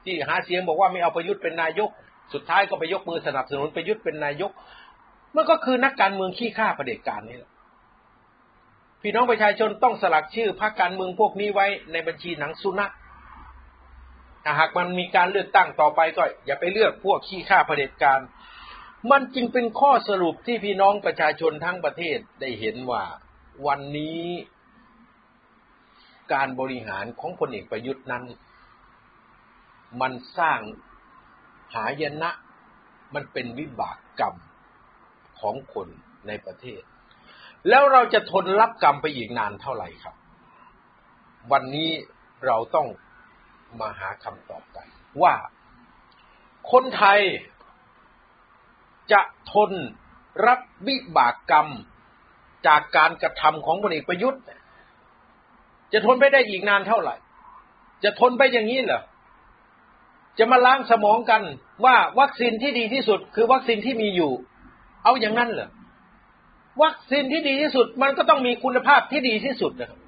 [0.04, 1.88] ที่หาเสียงบอกว่าไม่เอาประยุทธ์เป็นนายก
[2.34, 4.50] สุดท้ายก็ไปยกมือสนับสนุนประยุทธ์เป็นนายก
[5.36, 7.50] มันก็คือนักการเมืองขี้ข้าเผด็จการนี่แหละ
[9.02, 12.92] พี่น้องประชาชนต้องสลักชื่อพรรคการเมืองพวกนี้ไว้ในบัญชีหนังสุนัข
[14.58, 18.20] หากมันมีการเลือกตั้งต่อไปก็อย่าไปเลือกพวกขี้ข้าเผด็จการ
[19.10, 23.04] มันจึงเป็นข้อสรุปที่พี่น้องประชาชนทั้งประเทศได้เห็นว่า
[23.66, 24.22] วันนี้
[26.32, 28.24] การบริหารของพลเอกประยุทธ์นั้น
[30.00, 30.60] มันสร้าง
[31.74, 32.30] หายนะ
[33.14, 34.34] มันเป็นวิบากกรรม
[35.40, 35.88] ของคน
[36.26, 36.82] ในประเทศ
[37.68, 40.16] แล้วเราจะทนรับกรรมไปอีกนานเท่าไหร่ครับ
[41.52, 41.90] วันนี้
[42.46, 42.88] เราต้อง
[43.80, 44.86] มาหาคำตอบกัน
[45.22, 45.34] ว่า
[46.72, 47.20] คนไทย
[49.12, 49.20] จะ
[49.52, 49.70] ทน
[50.46, 51.68] รับวิบากกรรม
[52.66, 54.42] จากการกระทำของพลเอกประยุทธ์
[55.92, 57.14] จะทนไปได้อีกนานเท่าไหร่
[58.04, 59.02] จะทนไปอย่างนี้เหรอ
[60.38, 61.42] จะมาล้างสมองกัน
[61.84, 64.32] ว่าวัคซีนที่ดีที่สุด คือวัคซีนที่มีอยู่
[65.04, 65.68] เอาอย่างนั้นเหรอ
[66.82, 70.00] วัคซีนที่ดีที่สุดมันก็ต้องมีคุณภาพที่ดีที่สุดนะครับ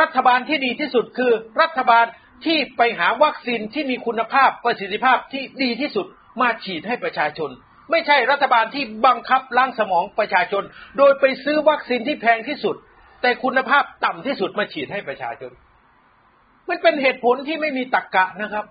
[0.00, 2.04] รัฐบาลที่ดีที่สุดคือรัฐบาล
[2.44, 6.06] ที่ไปหาวัคซีนที่มีคุณภาพประสิทธิภาพที่ดีที่สุด
[6.40, 7.50] มาฉีดให้ประชาชน
[7.90, 10.62] ไม่ใช่รัฐบาลที่บังคับล้างสมองประชาชน
[10.98, 12.76] โดยไปซื้อวัคซีนที่แพงที่สุด
[13.22, 15.52] แต่คุณภาพต่ำที่สุดมาฉีดให้ประชาชน
[16.68, 18.64] มันเป็นเหตุผลที่ไม่มีตรรกกะนะครับ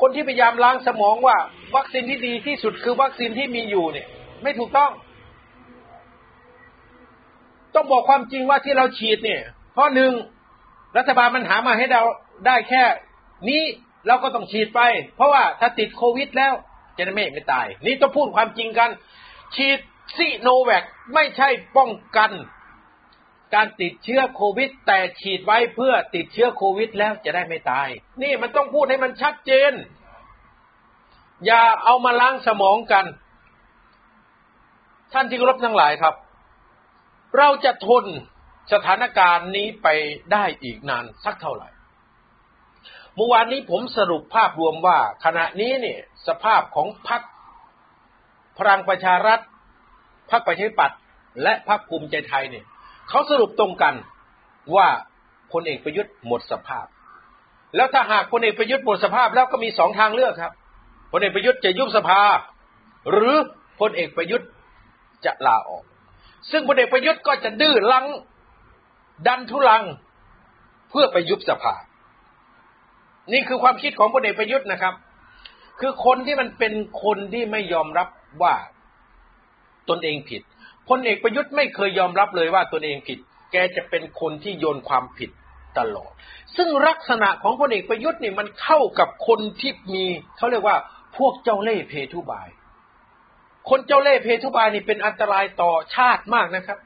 [0.00, 1.36] คนที่พยายามล้างสมองว่า
[1.76, 4.06] วัคซีนที่ดีที่สุดคือวัคซีนที่มีอยู่เนี่ย
[4.42, 4.90] ไม่ถูกต้อง
[7.74, 9.42] ต้องบอกความจริงว่าที่เราฉีดเนี่ย
[9.74, 10.12] เพราะหนึ่ง
[10.98, 12.02] รัฐบาลมันหามาให้เรา
[12.46, 12.82] ได้แค่
[13.48, 13.62] นี้
[14.06, 14.80] เราก็ต้องฉีดไป
[15.16, 16.54] เพราะว่าถ้าติดโควิดแล้ว
[16.98, 18.90] จะไม่ไม่ตาย นี่ต้องพูดความจริงกัน
[19.54, 19.78] ฉีด
[20.16, 20.84] ซีโนแวค
[21.14, 22.30] ไม่ใช่ป้องกัน
[23.54, 27.88] การติดเชื้อโควิด แต่ฉีดไว้เพื่อติดเชื้อโควิดแล้วจะได้ไม่ตาย
[28.22, 29.72] นี่มันต้องพูดให้มันชัดเจน
[31.46, 33.04] อย่าเอามาล้างสมองกัน
[35.12, 36.14] ท่านที่รพทั้งหลายครับ
[37.38, 38.04] เราจะทน
[38.72, 39.88] สถานการณ์นี้ไป
[40.32, 41.68] ได้อีกนานสักเท่าไหร่
[43.18, 47.22] เมื่อวานนี้ผมสรุปภาพรวมว่า ขณะนี้เนี่ยสภาพของพรรค
[48.58, 49.40] พลังประชารัฐ
[50.30, 50.98] พรรคประชาธิปัตย์
[51.42, 52.64] และพรรคภูมิใจไทยเนี่ย
[53.08, 53.94] เขาสรุปตรงกัน
[54.76, 54.88] ว่า
[55.52, 56.86] พลเอกประยุทธ์หมดสภาพ
[57.76, 60.52] แล้วถ้าหากพลเอกประยุทธ์หมดสภาพแล้วก็มีสองทางเลือกครับ
[61.12, 62.20] พลเอกประยุทธ์จะยุบสภา
[63.12, 63.36] หรือ
[63.80, 64.48] พลเอกประยุทธ์
[65.24, 65.84] จะลาออก
[66.50, 68.06] ซึ่งพลเอกประยุทธ์ก็จะดื้อลัง
[69.26, 69.82] ดันทุลัง
[70.90, 71.74] เพื่อไปยุบสภา
[73.32, 74.94] นี่คือความคิดของพลเอกประยุทธ์นะครับ
[75.80, 76.72] คือคนที่มันเป็น
[77.04, 78.08] คนที่ไม่ยอมรับ
[78.42, 78.54] ว่า
[79.88, 80.42] ตนเองผิด
[80.88, 83.18] พลเอกประยุทธ์ไม่เคยยอมรับเลยว่าตนเองผิด
[83.52, 85.30] แกจะเป็นคนที่โยนความผิด
[85.78, 86.12] ตลอด
[86.56, 90.04] ซึ่งลักษณะของพลเอกประยุทธ์นี่มันเข้ากับคนที่มี
[90.36, 90.76] เขาเรียกว่า
[91.16, 92.48] พวกเจ้าเล่ห์เพทุบาย
[93.70, 96.78] คนเจ้าเล่ห์เพทุบายนี่เป็นอันตรายต่อชาติมากนะครับ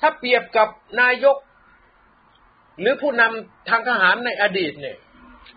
[0.00, 0.68] ถ้าเปรียบกับ
[1.00, 1.36] นายก
[2.80, 4.96] หรือผู้นำทางทหารในอดีตเนี่ย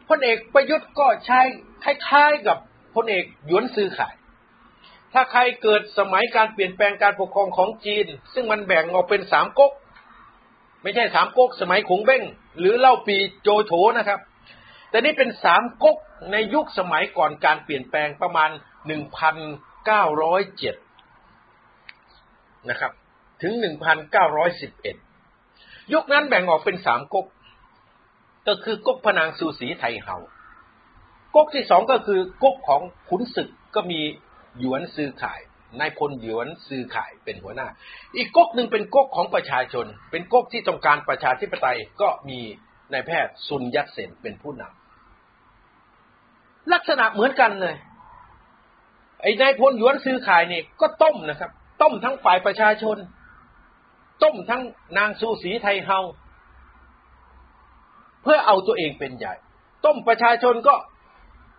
[0.10, 1.42] พลเอกประยุทธ์ก็ใช้
[1.84, 2.58] คล้ายๆกับ
[2.96, 4.16] พลเอกหยวนซื้อขาย
[5.14, 9.72] ถ้าใครเกิดสมัยการเปลี่ยนแปลงการปกครองของจีน ซึ่งมันแบ่งออกเป็นสามก๊ก
[10.84, 12.24] ไม่ใช่สามก๊กสมัยขงเบ้ง
[12.60, 14.20] หรือเล่าปีโจโฉนะครับ
[14.90, 15.98] แต่นี่เป็นสามก๊ก
[16.32, 18.50] ในยุคสมัยก่อนการเปลี่ยนแปลงประมาณ
[18.88, 19.36] หนึ่งพัน
[19.86, 20.76] เก้าร้อยเจ็ด
[22.70, 22.92] นะครับ
[23.42, 23.54] ถึง
[25.14, 27.26] 1,911ยุคนั้นแบ่งออกเป็นสามก๊ก
[28.50, 30.18] ก็คือก๊กพนางสูสีไทเฮา
[31.36, 34.02] ก๊กที่สองก็คือก๊กของขุนศึกก็มี
[34.60, 35.40] หยวนซือข่าย
[35.80, 37.68] นายพลหยวนซือข่ายเป็นหัวหน้า
[38.16, 42.40] อีกก๊กหนึ่งเป็นก๊กของประชาชน เป็นก๊กที่ต้องการประชาธิปไตยก็มี
[42.94, 47.76] นายแพทย์ซุนยัตเซนเป็นผู้นำลักษณะเหมือนกันเลย
[49.22, 52.98] ไอ้นายพลหยวนซือข่ายนี่ก็ต้มนะครับ ต้มทั้งฝ่ายประชาชน
[54.24, 54.62] ต้มทั้ง
[54.98, 56.00] นางซูสีไทยเฮา
[58.24, 59.36] เพื่อเอาตัวเองเป็นใหญ่
[59.86, 60.76] ต้มประชาชนก็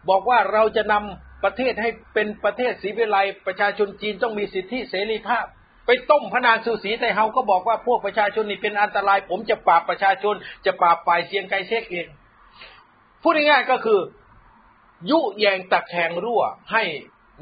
[0.08, 5.46] บอกว่าเราจะนำประเทศให้เป็นประเทศสีวิไลประชาชนจีนต้องมีสิทธิเสรีภาพ
[5.86, 10.34] ไปต้มพนางซูสีไทยเฮาก็บอกว่าพวกประชาชนนี่เป็นอันตราย ผมจะปราบประชาชน
[10.66, 12.06] จะปราบฝ่ายเซียงไกเชกเอง
[13.22, 14.00] พูดง่ายๆก็คือ
[15.10, 16.42] ยุแยงตะแคงรั่ว
[16.72, 16.82] ให้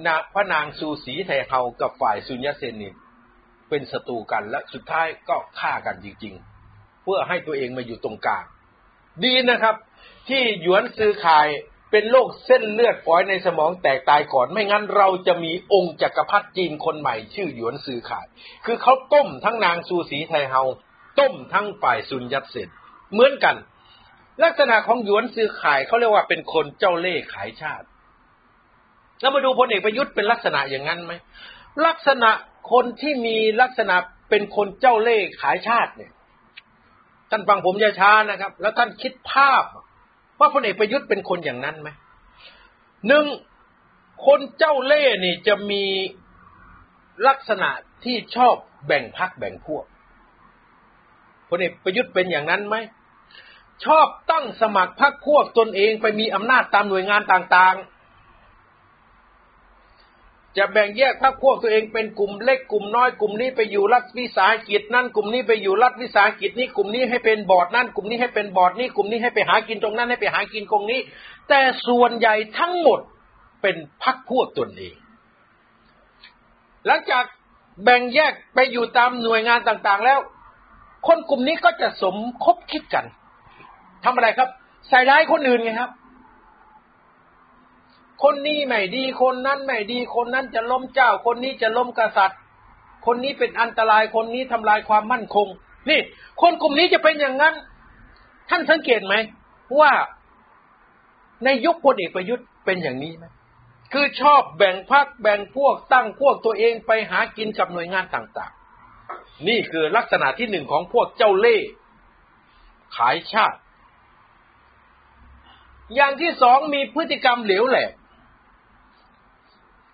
[0.06, 2.94] นาพระนางซูสีไทยเฮากับฝ่ายซุนยเซนนิน
[3.68, 6.34] เป็นศัตรูกันและสุดท้ายก็ฆ่ากันจริง
[6.68, 8.44] ๆ เพื่อให้ตัวเองมาอยู่ตรงกลาง
[9.24, 9.74] ดีนะครับ
[10.28, 11.46] ที่หยวนซื้อขาย
[11.90, 18.26] เป็นโรคเส้นเลือดฝอยในสมองแตกตายก่อน ไม่งั้นเราจะมีองค์จักรพรรดิจีนคนใหม่ ชื่อหยวนซื้อขาย
[18.64, 20.62] คือเขาต้มทั้งนางซูสีไทเฮา
[21.20, 22.68] ต้มทั้งฝ่ายซุนยัตเซน
[23.12, 23.56] เหมือนกัน
[24.44, 27.86] ลักษณะของหยวนซื้อขายเขาเรียกว่าเป็นคนเจ้าเล่ห์ขายชาติ
[29.20, 31.12] แล้วมาดูพลเอกประยุทธ์เป็นลักษณะอย่างนั้นไหม
[31.86, 32.30] ลักษณะ
[32.72, 33.96] คนที่มีลักษณะ
[34.30, 36.12] เป็นคนเจ้าเล่ห์ขายชาติเนี่ย
[37.30, 39.64] ท่านฟังผมยาช้านะครับ แล้วท่านคิดภาพ
[40.38, 41.88] ว่าพลเอกประยุทธ์เป็นคนอย่างนั้นไหม
[43.08, 43.26] หนึ่ง
[44.26, 45.84] คนเจ้าเล่ห์นี่จะมี
[47.26, 47.70] ลักษณะ
[48.04, 48.54] ที่ชอบ
[48.86, 49.84] แบ่งพักแบ่งพวก
[51.48, 52.76] พลเอกประยุทธ์เป็นอย่างนั้นไหม
[53.84, 57.97] ชอบตั้งสมัครพรรคพวกตนเองไปมีอำนาจตามหน่วยงานต่างๆ
[60.58, 71.00] จะแบ่งแยกพรรคพวกตัวเองเป็นกลุ่มเล็กกลุ่มน้อยกลุ่มนี้ไปอยู่รัฐวิสาหกิจนั่นกลุ่มนี้ไปอยู่รัฐวิสาหกิจนี้กลุ่มนี้ให้เป็นบอร์ดนั่นกลุ่มนี้ให้เป็นบอร์ดนี้กลุ่มนี้ให้ไปหากินตรงนั้นให้ไปหากินตรงนี้
[71.48, 73.00] แต่ส่วนใหญ่ทั้งหมด
[73.62, 74.94] เป็นพรรคพวกตนเอง
[76.86, 77.24] หลังจาก
[77.84, 80.18] แบ่งแยกไปอยู่ตามหน่วยงานต่างๆแล้ว
[81.06, 83.04] คนกลุ่มนี้ก็จะสมคบคิดกัน
[84.04, 84.48] ทำอะไรครับ
[84.88, 85.90] ใส่ร้ายคนอื่นไงครับ
[88.22, 92.38] คนนี้ไม่ดี คนนั้นไม่ดี คนนั้นจะล้มเจ้า คนนี้จะล้มกษัตริย์
[93.06, 95.48] คนนี้เป็นอันตราย คนนี้ทำลายความมั่นคง
[95.90, 96.00] นี่
[96.42, 97.54] คนกลุ่มนี้จะเป็นอย่างนั้น
[98.50, 99.14] ท่านสังเกตไหม
[99.80, 99.92] ว่า
[101.44, 103.24] ในยุคพลเอกประยุทธ์เป็นอย่างนี้ไหม
[103.92, 108.52] คือชอบแบ่งพรรคแบ่งพวกตั้งพวกตัวเองไปหากินกับหน่วยงานต่าง
[108.98, 111.68] ๆ นี่คือลักษณะที่หนึ่งของพวกเจ้าเล่ห์
[112.96, 113.58] ขายชาติ
[115.94, 117.90] อย่างที่สองมีพฤติกรรมเหลวแหลก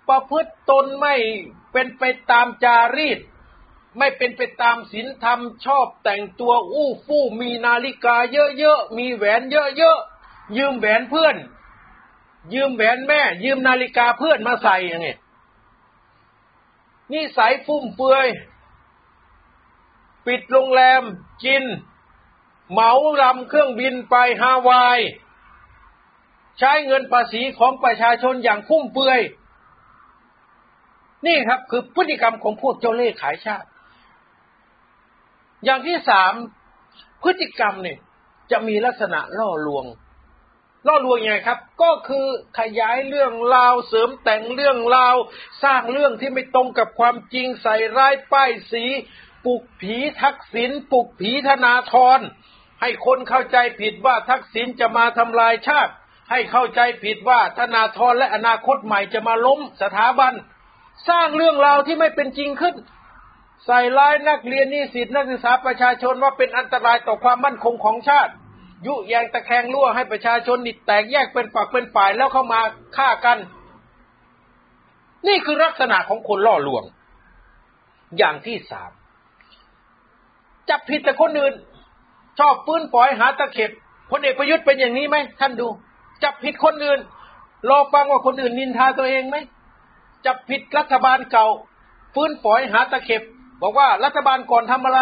[0.09, 1.15] ประพฤติตนไม่
[1.73, 3.19] เป็นไปตามจารีต
[3.99, 11.37] ไม่เป็นไปตามศีลธรรมชอบแต่งตัวอู้ฟู่มีนาฬิกาเยอะๆ มีแหวนเยอะๆ ยืมแหวนเพื่อน
[12.55, 15.17] ยืมแหวนแม่ ยืมนาฬิกาเพื่อนมาใส่อย่างนี้
[17.13, 18.27] นี่สายฟุ่มเฟือย
[20.27, 21.03] ปิดโรงแรม
[21.45, 21.65] กิน
[22.71, 25.01] เหมาลำเครื่องบินไปฮาวาย
[26.59, 29.21] ใช้เงินภาษีของประชาชนอย่างฟุ่มเฟือย
[31.27, 33.69] นี่ครับ คือพฤติกรรมของพวกเจ้าเล่ห์ขายชาติ
[35.65, 36.33] อย่างที่สาม
[37.23, 37.99] พฤติกรรมเนี่ย
[38.51, 39.85] จะมีลักษณะล่อลวง
[40.87, 42.27] ล่อลวงยังไงครับ ก็คือ
[42.59, 45.17] ขยายเรื่องราวเสริมแต่งเรื่องราว
[45.65, 48.85] สร้างเรื่องที่ไม่ตรงกับความจริงใส่ร้ายป้ายสี
[49.45, 52.21] ปลุกผีทักษิณปลุกผีธนาธร
[52.81, 55.93] ให้คนเข้าใจผิดว่าทักษิณจะมาทำลายชาติ
[56.31, 60.33] ให้เข้าใจผิดว่าธนาธรและอนาคตใหม่จะมาล้มสถาบัน
[61.09, 62.75] สร้างเรื่องราวที่ไม่เป็นจริงขึ้น
[63.67, 68.33] ใส่ร้ายนักเรียนนิสิตนักศึกษาประชาชนว่าเป็นอันตรายต่อความมั่นคงของชาติ
[68.87, 72.61] ยุแยงตะแคงรั่วให้ประชาชนนิดแตกแยกเป็นฝักเป็นฝ่ายแล้วเข้ามา
[72.97, 73.39] ฆ่ากัน
[75.29, 76.85] นี่คือลักษณะของคนล่อลวง
[78.19, 78.91] อย่างที่สาม
[80.69, 81.55] จับผิดแต่คนอื่น
[82.39, 83.71] ชอบปื้นปล่อยหาตะเข็บ
[84.11, 85.69] พลเอกประยุทธ์เป็นอย่างนี้ไหมท่านดู
[86.23, 86.99] จับผิดคนอื่น
[87.71, 89.37] รอฟังว่าคนอื่นนินทาตัวเองไหม
[90.27, 91.47] จับผิดรัฐบาลเก่า
[92.15, 93.23] ฟื้นฝอยหาตะเข็บ
[93.63, 95.01] บอกว่ารัฐบาลก่อนทำอะไร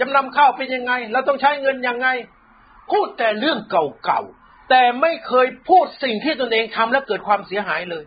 [0.00, 2.08] จำนำข้าวเป็นยังไง เราต้องใช้เงินยังไง
[2.90, 8.04] พูดแต่เรื่องเก่าๆ แต่ไม่เคยพูดสิ่งที่ตนเองทำแล้วเกิดความเสียหายเลย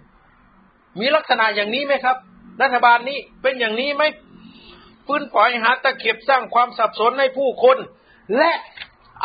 [0.99, 2.17] มีลักษณะอย่างนี้ไหมครับ
[2.61, 4.03] รัฐบาลนี้เป็นอย่างนี้ไหม
[5.07, 7.77] ฟื้นฝอยหาตะเข็บสร้างความสับสนให้ผู้คน
[8.37, 8.51] และ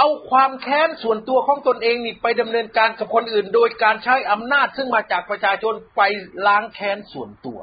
[0.00, 6.02] เอาความแค้นส่วนตัวของตนเองนี่ไปดำเนินการกับคนอื่น โดยการใช้อำนาจซึ่งมาจากประชาชนไป
[6.46, 7.58] ล้างแค้นส่วนตัว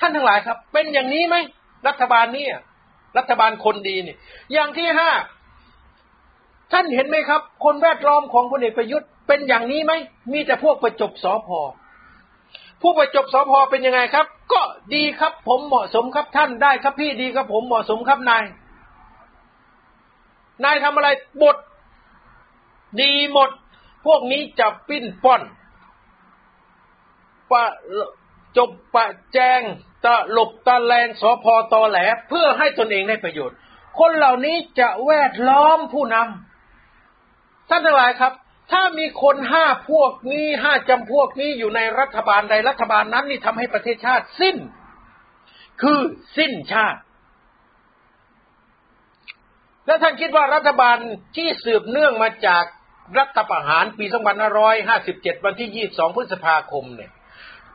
[0.00, 1.36] ท่านทั้งหลายครับ เป็นอย่างนี้ไหม
[1.88, 2.46] รัฐบาลนี้
[3.18, 4.16] รัฐบาลคนดีนี่
[4.52, 5.10] อย่างที่ห้า
[6.72, 9.92] ท่านเห็นไหมครับ คนแวดล้อมของพลเอกประยุทธ์เป็นอย่างนี้ไหม
[10.32, 11.60] มีแต่พวกประจบสอพอ
[12.82, 14.62] ผู้ประจบสอพอเป็นยังไงครับ ก็
[14.94, 18.44] ดีครับ ผมเหมาะสมครับท่านได้ครับพี่ดีครับผมเหมาะสมครับนาย
[20.64, 21.08] นายทำอะไร
[21.42, 21.56] บท
[23.00, 23.50] ดีหมด
[24.06, 25.42] พวกนี้จับปิ้นป้อน
[27.50, 27.64] ปะ
[28.56, 29.60] จบปะแจง
[30.04, 33.56] ตะหลบตะแลงสอพอตอแหล เพื่อให้ตนเองได้ประโยชน์
[33.98, 38.32] คนเหล่านี้จะแวดล้อมผู้นำท่านทั้งหลายครับ
[38.72, 44.56] ถ้ามีคนห้าพวกนี้ห้าจำพวกนี้อยู่ในรัฐบาลใดรัฐบาลนั้นนี่ทำให้ประเทศชาติสิ้น
[45.82, 46.00] คือ
[46.36, 47.00] สิ้นชาติ
[49.86, 50.96] แล้วท่านคิดว่ารัฐบาล
[51.36, 52.64] ที่สืบเนื่องมาจาก
[53.18, 54.04] รัฐประหารปี
[54.70, 57.10] 2557 วันที่ 22 พฤษภาคมเนี่ย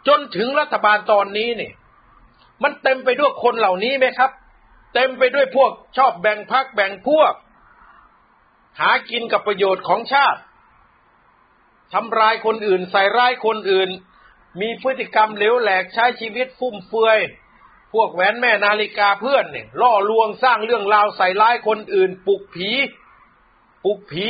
[0.07, 1.73] จนถึงรัฐบาลตอนนี้เนี่ย
[2.63, 4.31] มันเต็มไปด้วยคนเหล่านี้ไหมครับ
[4.93, 7.33] เต็มไปด้วยพวกชอบแบ่งพักแบ่งพวก
[8.79, 10.41] หากินกับประโยชน์ของชาติ
[11.93, 13.89] ทำร้ายคนอื่น ใส่ร้ายคนอื่น
[14.61, 17.19] มีพฤติกรรมเหลวแหลกใช้ชีวิตฟุ่มเฟือย
[17.93, 22.69] พวกแหวนแม่นาฬิกาเพื่อนเนี่ยล่อลวงสร้างเรื่องราวใส่ร้ายคนอื่นปลุกผี
[23.85, 24.27] ปลุกผี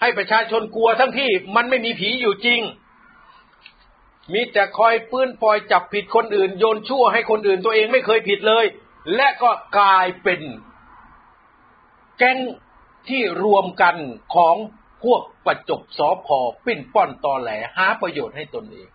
[0.00, 2.60] ให้ประชาชนกลัวทั้งที่มันไม่มีผีอยู่จริง
[4.32, 8.64] มีแต่คอยปื้นปล่อยจับผิดคนอื่น โยนชั่วให้คนอื่นตัวเองไม่เคยผิดเลย
[9.16, 10.40] และก็กลายเป็น
[12.18, 12.38] แก๊ง
[13.08, 13.96] ที่รวมกัน
[14.34, 14.56] ของ
[15.04, 18.88] พวกประจบสอพอปิ้นป้อนตอแหลหาประโยชน์ให้ตนเอง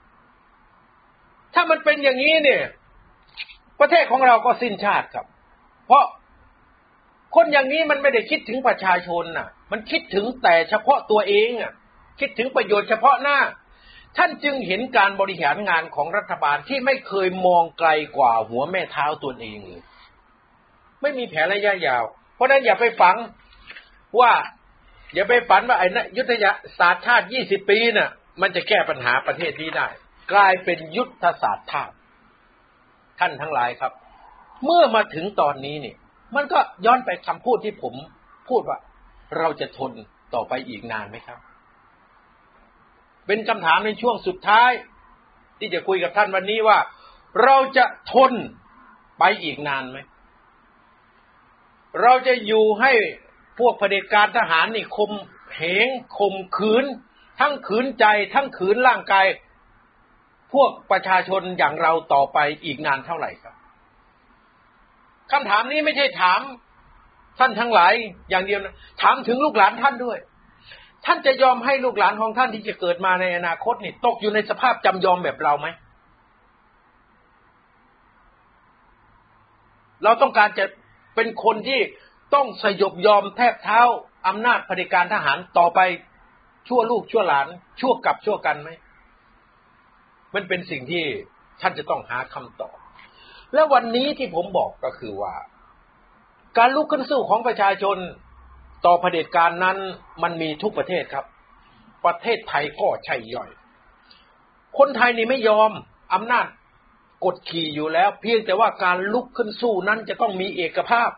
[1.53, 2.63] ถ้ามันเป็นอย่างนี้เนี่ย
[3.79, 5.25] ประเทศของเราก็สิ้นชาติครับ
[5.87, 6.05] เพราะ
[7.35, 11.71] คนอย่างนี้มันไม่ได้คิดถึงประชาชนน่ะ มันคิดถึงแต่เฉพาะตัวเองอะ
[12.19, 13.39] คิดถึงประโยชน์เฉพาะหน้า
[14.17, 19.83] ท่านจึงเห็นการบริหารงานของรัฐบาลที่ไม่เคยมองไกลกว่าหัวแม่เท้าตัวเองเลย
[21.01, 22.03] ไม่มีแผนระยะยาว
[22.35, 23.15] เพราะนั้นอย่าไปฝัง
[24.19, 24.31] ว่า
[25.13, 26.31] อย่าไปฝันว่าไอ้นะยุทธ
[26.79, 28.09] ศาสตร์ชาติยี่สิบปีน่ะ
[28.41, 29.87] มันจะแก้ปัญหาประเทศนี้ได้
[30.31, 31.95] กลายเป็นยุทธศาสตร์ชาติ
[33.19, 33.91] ท่านทั้งหลายครับ
[34.65, 35.95] เมื่อมาถึงตอนนี้เนี่ย
[36.35, 37.93] มันก็ย้อนไปคำพูดที่ผม
[38.49, 38.79] พูดว่า
[39.37, 39.91] เราจะทน
[40.33, 41.39] ต่อไปอีกนานไหมครับ
[43.27, 44.71] เป็นคำถามในช่วงสุดท้าย
[45.59, 46.79] ที่จะคุยกับท่านวันนี้ว่า
[47.43, 48.33] เราจะทน
[49.19, 49.97] ไปอีกนานไหม
[52.01, 52.91] เราจะอยู่ให้
[53.59, 55.11] พวกเผด็จการทหารนี่คม
[55.55, 55.87] เหง
[56.17, 56.85] ข่มขืน
[57.39, 59.25] ทั้งขืนใจ ทั้งขืนร่างกาย
[60.53, 63.55] พวกประชาชนอย่างเราต่อไปอีกนานเท่าไหร่ครับ
[65.31, 66.41] คำถามนี้ไม่ใช่ถาม
[67.39, 67.93] ท่านทั้งหลาย
[68.29, 70.17] อย่างเดียวนะถามถึงลูกหลานท่านด้วย
[71.05, 75.67] ท่านจะยอมให้ลูกหลานของท่านที่จะเกิดมาในอนาคตนี่ตกอยู่ในสภาพจำยอมแบบเราไหม
[80.03, 80.65] เราต้องการจะ
[81.15, 81.79] เป็นคนที่
[82.35, 83.81] ต้องสยบยอมแทบเท้า
[84.27, 85.79] อำนาจเผด็จการทหารต่อไป
[86.67, 87.47] ชั่วลูกชั่วหลาน
[87.79, 88.69] ชั่วกับชั่วกันไหม
[90.33, 91.03] มันเป็นสิ่งที่
[91.61, 92.75] ท่านจะต้องหาคำตอบ
[93.53, 95.35] และวันนี้ที่ผมบอกก็คือว่า
[96.57, 97.97] การลุกขึ้นสู้ของประชาชน
[98.85, 99.77] ต่อเผด็จการนั้น
[100.23, 101.25] มันมีทุกประเทศครับ
[102.05, 103.49] ประเทศไทยก็ใช่ย่อย
[104.77, 105.71] คนไทยนี่ไม่ยอม
[106.13, 106.47] อำนาจ
[107.25, 111.11] กดขี่อยู่แล้ว เพียงแต่ว่าการลุกขึ้นสู้นั้นจะต้องมีเอกภาพ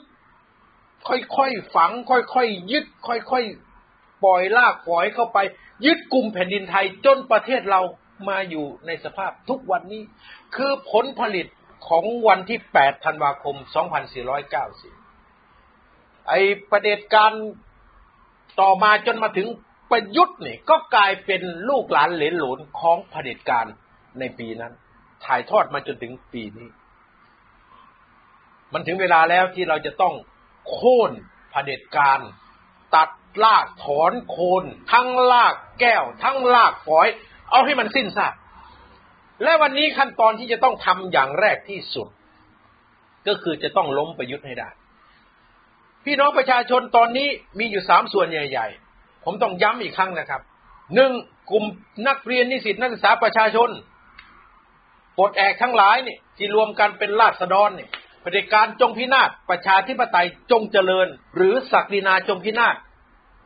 [1.08, 5.38] ค่อยๆฝัง ค่อยๆยึด ค่อยๆปล่อยลากปล่อยเข้าไป
[5.86, 7.80] ยึดกลุ่มแผ่นดินไทยจนประเทศเรา
[8.28, 10.02] มาอยู่ในสภาพทุกวันนี้
[10.56, 11.46] คือผลผลิต
[11.88, 13.56] ของวันที่ 8 ธันวาคม
[15.32, 17.32] 2490 ไอ้ประเด็จการ
[18.60, 19.48] ต่อมาจนมาถึง
[19.90, 23.66] ประยุทธ์นี่ก็กลายเป็นลูกหลานเหลนหลนของเผด็จการ
[24.18, 24.72] ในปีนั้น
[25.24, 26.68] ถ่ายทอดมาจนถึงปีนี้
[28.72, 30.14] มันถึงเวลาแล้วที่เราจะต้อง
[30.70, 31.12] โค่น
[31.50, 32.20] เผด็จการ
[32.94, 33.08] ตัด
[33.44, 37.08] ลากถอนโคน ทั้งลากแก้ว ทั้งลากฝอย
[37.50, 38.34] เอาให้มันสิ้นซาก
[39.42, 42.08] และวันนี้ขั้นตอนที่จะต้องทำอย่างแรกที่สุด
[43.26, 44.68] ก็คือจะต้องล้มประยุทธ์ให้ได้
[46.04, 48.66] พี่น้องประชาชนตอนนี้มีอยู่สามส่วนใหญ่
[48.96, 50.40] ๆ ผมต้องย้ำอีกครั้งนะครับ
[50.94, 51.12] หนึ่ง
[51.50, 51.64] กลุ่ม
[52.08, 53.70] นักเรียนนิสิตนักศึกษาประชาชน
[55.18, 57.88] ปลดแอกทั้งหลายนี่ที่รวมกันเป็นราษฎรนี่
[58.20, 61.06] เผด็จการจงพินาศประชาธิปไตยจงเจริญ
[61.36, 62.74] หรือศักดินาจงพินาศ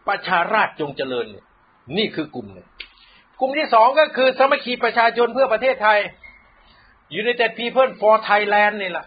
[0.08, 1.26] ประชาราชจงเจริญ
[1.96, 2.66] นี่คือกลุ่มหนึ่ง
[3.40, 5.98] กลุ่มที่สองก็คือสมัคคีประชาชนเพื่อประเทศไทย
[7.20, 9.06] United People for Thailand นี่แหละ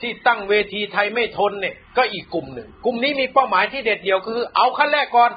[0.00, 5.30] ที่ตั้งเวทีไทยไม่ทนเนี่ย ก็อีกกลุ่มหนึ่ง กลุ่มนี้มีเป้าหมายที่เด็ดเดี่ยวคือ เอาขั้นแรกก่อน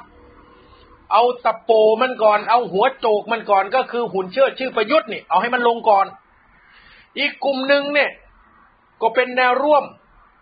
[1.12, 1.70] เอาตะโป
[2.02, 6.06] มันก่อน เอาหัวโจกมันก่อนก็คือหุ่นเชิดชื่อประยุทธ์นี่เอาให้มันลงก่อน
[7.18, 8.10] อีกกลุ่มหนึ่งเนี่ย
[9.02, 9.84] ก็เป็นแนวร่วม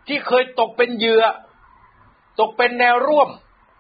[0.09, 1.25] ที่เคยตกเป็นเหยื่อ
[2.41, 3.29] ตกเป็นแนวร่วม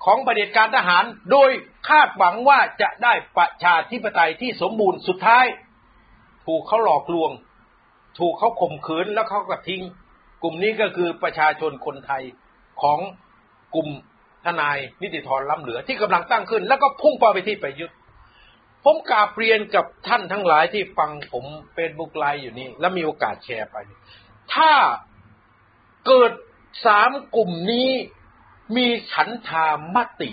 [0.04, 1.50] ของประเผด็จการทหาร โดย
[1.88, 5.46] คาดหวังว่าจะได้ประชาธิปไตยที่สมบูรณ์สุดท้าย
[6.46, 7.30] ถูกเขาหลอกลวง
[8.18, 9.82] ถูกเขาข่มขืนแล้วเขาก็ทิ้ง
[10.42, 12.22] กลุ่มนี้ก็คือประชาชนคนไทย
[12.82, 12.98] ของ
[13.74, 13.88] กลุ่ม
[14.44, 17.96] ทนายนิติธรล้ำเหลือที่กำลังตั้งขึ้น แล้วก็พุ่งเป้าไปที่ประยุทธ์
[18.84, 23.76] ผมกราบเรียนกับท่านทั้งหลายที่ฟังผมเฟซบุ๊กไลฟ์อยู่นี่ แล้วมีโอกาสแชร์ไป
[24.54, 24.72] ถ้า
[26.06, 26.32] เกิด
[26.86, 27.90] สามกลุ่มนี้
[28.76, 30.30] มีฉันทามติ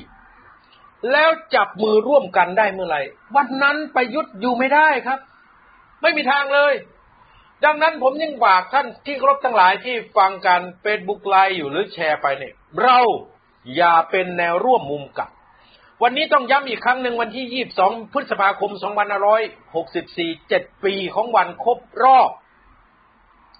[1.11, 3.01] แล้วจับมือร่วมกันได้เมื่อไหร่
[3.35, 5.19] วันนั้นประยุทธ์อยู่ไม่ได้ครับ
[6.01, 6.73] ไม่มีทางเลย
[7.65, 12.53] ดังนั้นผมยังฝากท่านที่เคารพทั้งหลายที่ฟังการเฟซบุ๊กไลฟ์อยู่หรือแชร์ไปเนี่ย
[12.83, 12.99] เรา
[13.75, 15.29] อย่าเป็นแนวร่วมมุมกับ
[16.03, 18.71] วันนี้ต้องย้ำอีกครั้งหนึ่งวันที่ 22 พฤษภาคม
[19.51, 22.29] 2564 7 ปีของวันครบรอบ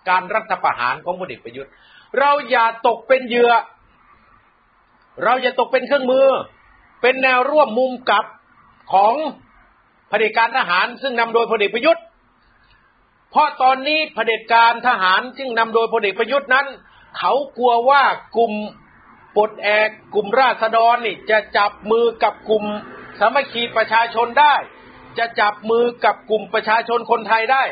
[0.10, 1.72] การรัฐประหารของพลเอกประยุทธ์
[2.20, 3.52] เราอย่าตกเป็นเหยื่อ
[5.24, 6.28] เราอย่าตกเป็นเครื่องมือ
[7.02, 8.26] เป็นแนวร่วมมุมกับ
[8.94, 9.14] ของ
[10.10, 12.04] เผด็จการทหาร ซึ่งนำโดยพลเอกประยุทธ์
[13.32, 16.68] เพราะตอนนี้เผด็จการทหารซึ่งนำโดยพลเอกประยุทธ์นั้น
[17.18, 18.04] เขากลัวว่า
[18.38, 18.54] กลุ่ม
[19.36, 22.64] ปลดแอกกลุ่มราษฎรนี่จะจับมือกับกลุ่ม
[23.20, 24.56] สามัคคีประชาชนได้
[25.18, 27.64] จะจับมือกับกลุ่มประชาชนคนไทยได้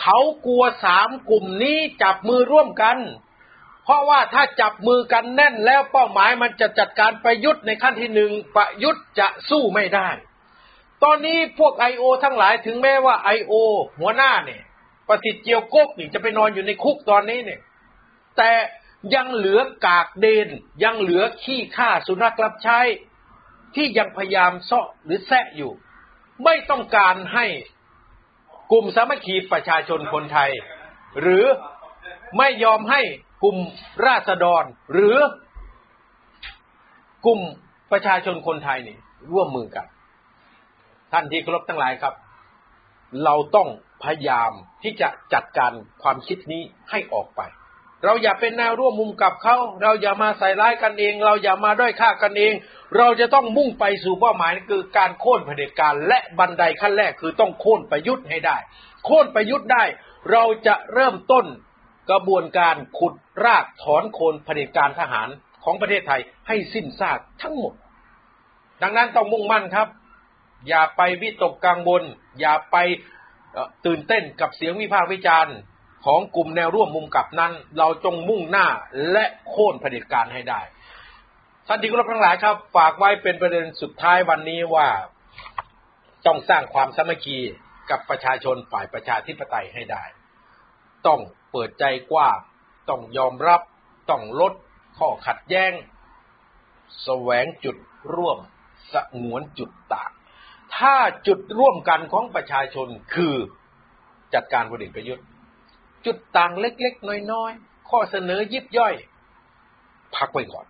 [0.00, 2.98] เขากลัวสามกลุ่มนี้จับมือร่วมกัน
[3.84, 10.08] เพราะว่าถ้าจับมือกันแน่นแล้วเป้าหมายมันจะจัดการประยุทธ์ในขั้นที่หนึ่งประยุทธ์จะสู้ไม่ได้
[11.02, 13.52] ตอนนี้พวกไอโอทั้งหลายถึงแม้ว่าไอโอ
[14.00, 14.62] หัวหน้าเนี่ย
[15.08, 17.60] ประสิทธิ์เจียวกกนี่จะไปนอนอยู่ในคุกตอนนี้เนี่ย
[18.36, 18.50] แต่
[19.14, 20.48] ยังเหลือกากเดน
[20.84, 22.80] ยังเหลือขี้ข้าสุนัขรับใช้
[23.74, 25.72] ที่ยังพยายามเซาะหรือแซะอยู่
[26.44, 27.46] ไม่ต้องการให้
[28.72, 30.50] กลุ่มสามัคคีประชาชนคนไทย
[31.20, 31.44] หรือ
[32.38, 33.00] ไม่ยอมให้
[33.42, 33.56] กลุ่ม
[34.06, 35.16] ราษฎร หรือ
[37.26, 37.40] กลุ่ม
[37.92, 38.96] ประชาชนคนไทยนี่
[39.32, 39.86] ร่วมมือกัน
[41.12, 42.14] ท่านที่เคารพทั้งหลายครับ
[43.24, 43.68] เราต้อง
[44.04, 44.50] พยายาม
[44.82, 47.40] ที่จะจัดการความคิดนี้ให้ออกไป
[48.04, 52.52] เราอย่าเป็นแนวร่วมมุมกับเขา เราอย่ามาใส่ร้ายกันเอง เราอย่ามาด้อยค่ากันเอง
[52.96, 58.56] เราจะต้องมุ่งไปสู่เป้าหมายคือการโค่นเผด็จการ และบันไดขั้นแรกคือต้องโค่นประยุทธ์ให้ได้
[59.04, 59.84] โค่นประยุทธ์ได้
[60.32, 61.44] เราจะเริ่มต้น
[62.10, 65.28] กระบวนการขุดรากถอนโคนเผด็จการทหาร
[65.64, 67.74] ของประเทศไทยให้สิ้นซากทั้งหมด
[68.82, 69.88] ดังนั้นต้องมุ่งมั่นครับ
[70.68, 72.02] อย่าไปวิตกกังวล
[72.40, 72.76] อย่าไป
[73.86, 75.56] ตื่นเต้นกับเสียงวิพากษ์วิจารณ์
[76.04, 78.66] ของกลุ่มแนวร่วมมุมกลับนั้น เราจงมุ่งหน้า
[79.12, 80.60] และโค่นเผด็จการให้ได้
[81.66, 84.88] ท่านที่เคารพทั้งหลายครับ ฝากไว้เป็นประเด็นสุดท้ายวันนี้ว่า
[86.26, 87.38] ต้องสร้างความสามัคคี
[87.90, 90.04] กับประชาชนฝ่ายประชาธิปไตยให้ได้
[91.06, 92.38] ต้องเปิดใจกว้าง
[92.90, 93.60] ต้องยอมรับ
[94.10, 94.52] ต้องลด
[94.98, 95.72] ข้อขัดแย้ง
[97.02, 97.76] แสวงจุด
[98.14, 98.38] ร่วม
[98.92, 100.10] สงวนจุดต่าง
[100.76, 100.96] ถ้า
[101.26, 103.34] จุดร่วมกันของประชาชนคือ
[104.34, 105.24] จัดการพลเอกประยุทธ์
[106.06, 108.94] จุดต่างเล็กๆ น้อยๆ ข้อเสนอยิบย่อย
[110.16, 110.66] พักไว้ก่อน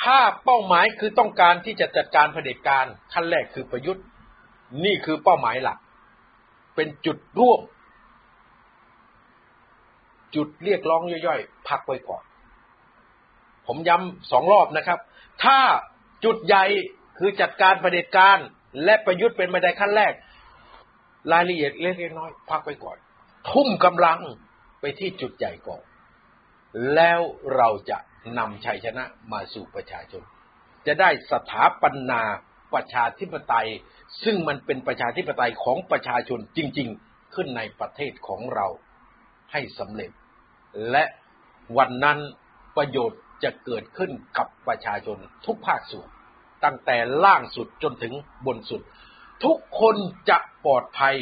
[0.00, 4.04] ถ้าเป้าหมายคือต้องการที่จะจัดการเผด็จการขั้นแรกคือประยุทธ์
[4.84, 5.78] นี่คือเป้าหมายหลัก
[6.74, 7.60] เป็นจุดร่วม
[10.34, 12.22] จุดเรียกร้องย่อยๆ พักไว้ก่อน
[13.66, 14.98] ผมย้ำสองรอบนะครับ
[15.44, 15.58] ถ้า
[16.24, 16.64] จุดใหญ่
[17.18, 18.38] คือจัดการเผด็จการ
[18.84, 20.12] และประยุทธ์เป็นบันไดขั้นแรก
[21.32, 22.98] รายละเอียดเล็กๆน้อยๆพักไว้ก่อน
[23.48, 24.20] ทุ่มกำลัง
[24.80, 25.82] ไปที่จุดใหญ่ก่อน
[26.94, 27.20] แล้ว
[27.56, 27.98] เราจะ
[28.38, 30.22] นำชัยชนะมาสู่ประชาชน
[30.86, 32.22] จะได้สถาปนา
[32.74, 33.68] ประชาธิปไตย
[34.24, 38.66] ซึ่งมันเป็นประชาธิปไตยของประชาชนจริง ๆ ขึ้นในประเทศของเรา
[39.52, 40.10] ให้สำเร็จ
[40.90, 41.04] และ
[41.76, 42.18] วันนั้น
[42.76, 46.08] ประโยชน์จะเกิดขึ้นกับประชาชนทุกภาคส่วน
[46.64, 48.14] ตั้งแต่ล่างสุดจนถึง
[48.46, 48.82] บนสุด
[49.44, 49.96] ทุกคน
[50.30, 51.16] จะปลอดภัย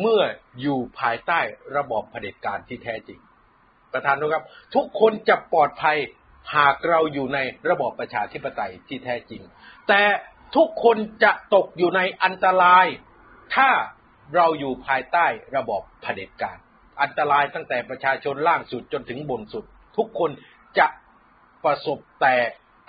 [0.00, 0.22] เมื่อ
[0.60, 1.40] อยู่ภายใต้
[1.76, 3.18] ระบอบเผด็จการที่แท้จริง
[3.92, 5.98] ประธานนะครับ ทุกคนจะปลอดภัย
[6.56, 7.38] หากเราอยู่ใน
[7.70, 9.42] ระบอบประชาธิปไตยที่แท้จริง
[9.88, 10.02] แต่
[10.56, 12.86] ทุกคนจะตกอยู่ในอันตราย
[13.54, 13.70] ถ้า
[14.34, 15.26] เราอยู่ภายใต้
[15.56, 16.56] ระบอบเผด็จการ
[17.02, 19.64] อันตรายตั้งแต่ประชาชนล่างสุดจนถึงบนสุด
[19.96, 20.30] ทุกคน
[20.78, 20.86] จะ
[21.64, 22.36] ประสบแต่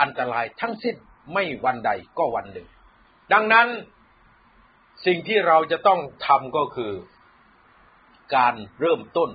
[0.01, 0.95] อันตรายทั้งสิ้น
[1.33, 2.67] ไม่วันใดก็วันหนึ่ง
[3.33, 3.67] ดังนั้น
[5.05, 6.93] สิ่งที่เราจะต้องทำก็คือ
[8.35, 9.29] การเริ่มต้น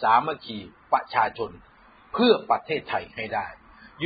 [0.00, 0.58] สามัคคี
[0.92, 1.50] ประชาชน
[2.12, 3.46] เพื่อประเทศไทยให้ได้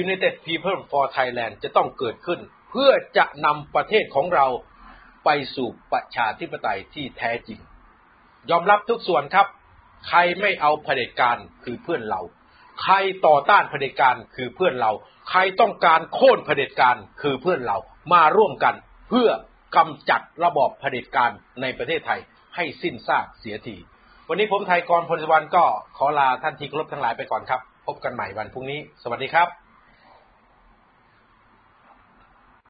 [0.02, 4.46] United People for Thailand จะต้องเกิดขึ้น เพื่อจะนำประเทศของเรา
[5.24, 7.60] ไปสู่ประชาธิปไตยที่แท้จริง
[8.50, 9.46] ยอมรับทุกส่วนครับ
[10.08, 12.20] ใครไม่เอาเผด็จการคือเพื่อนเรา
[12.82, 12.94] ใคร
[13.26, 14.92] ต่อต้านเผด็จการคือเพื่อนเรา
[15.30, 17.76] ใครต้องการโค่นเผด็จการคือเพื่อนเรา
[18.12, 18.74] มาร่วมกัน
[19.08, 19.28] เพื่อ
[19.76, 21.30] กำจัดระบอบเผด็จการ
[21.62, 22.20] ในประเทศไทย
[22.56, 23.76] ให้สิ้นซากเสียที
[24.28, 25.64] วันนี้ผมไทยกรพลสวรรณก็
[25.96, 29.65] ขอลาท่านที่เคารพทั้งหลายไปก่อนครับ พบกันใหม่วันพรุ่งนี้ สวัสดีครับ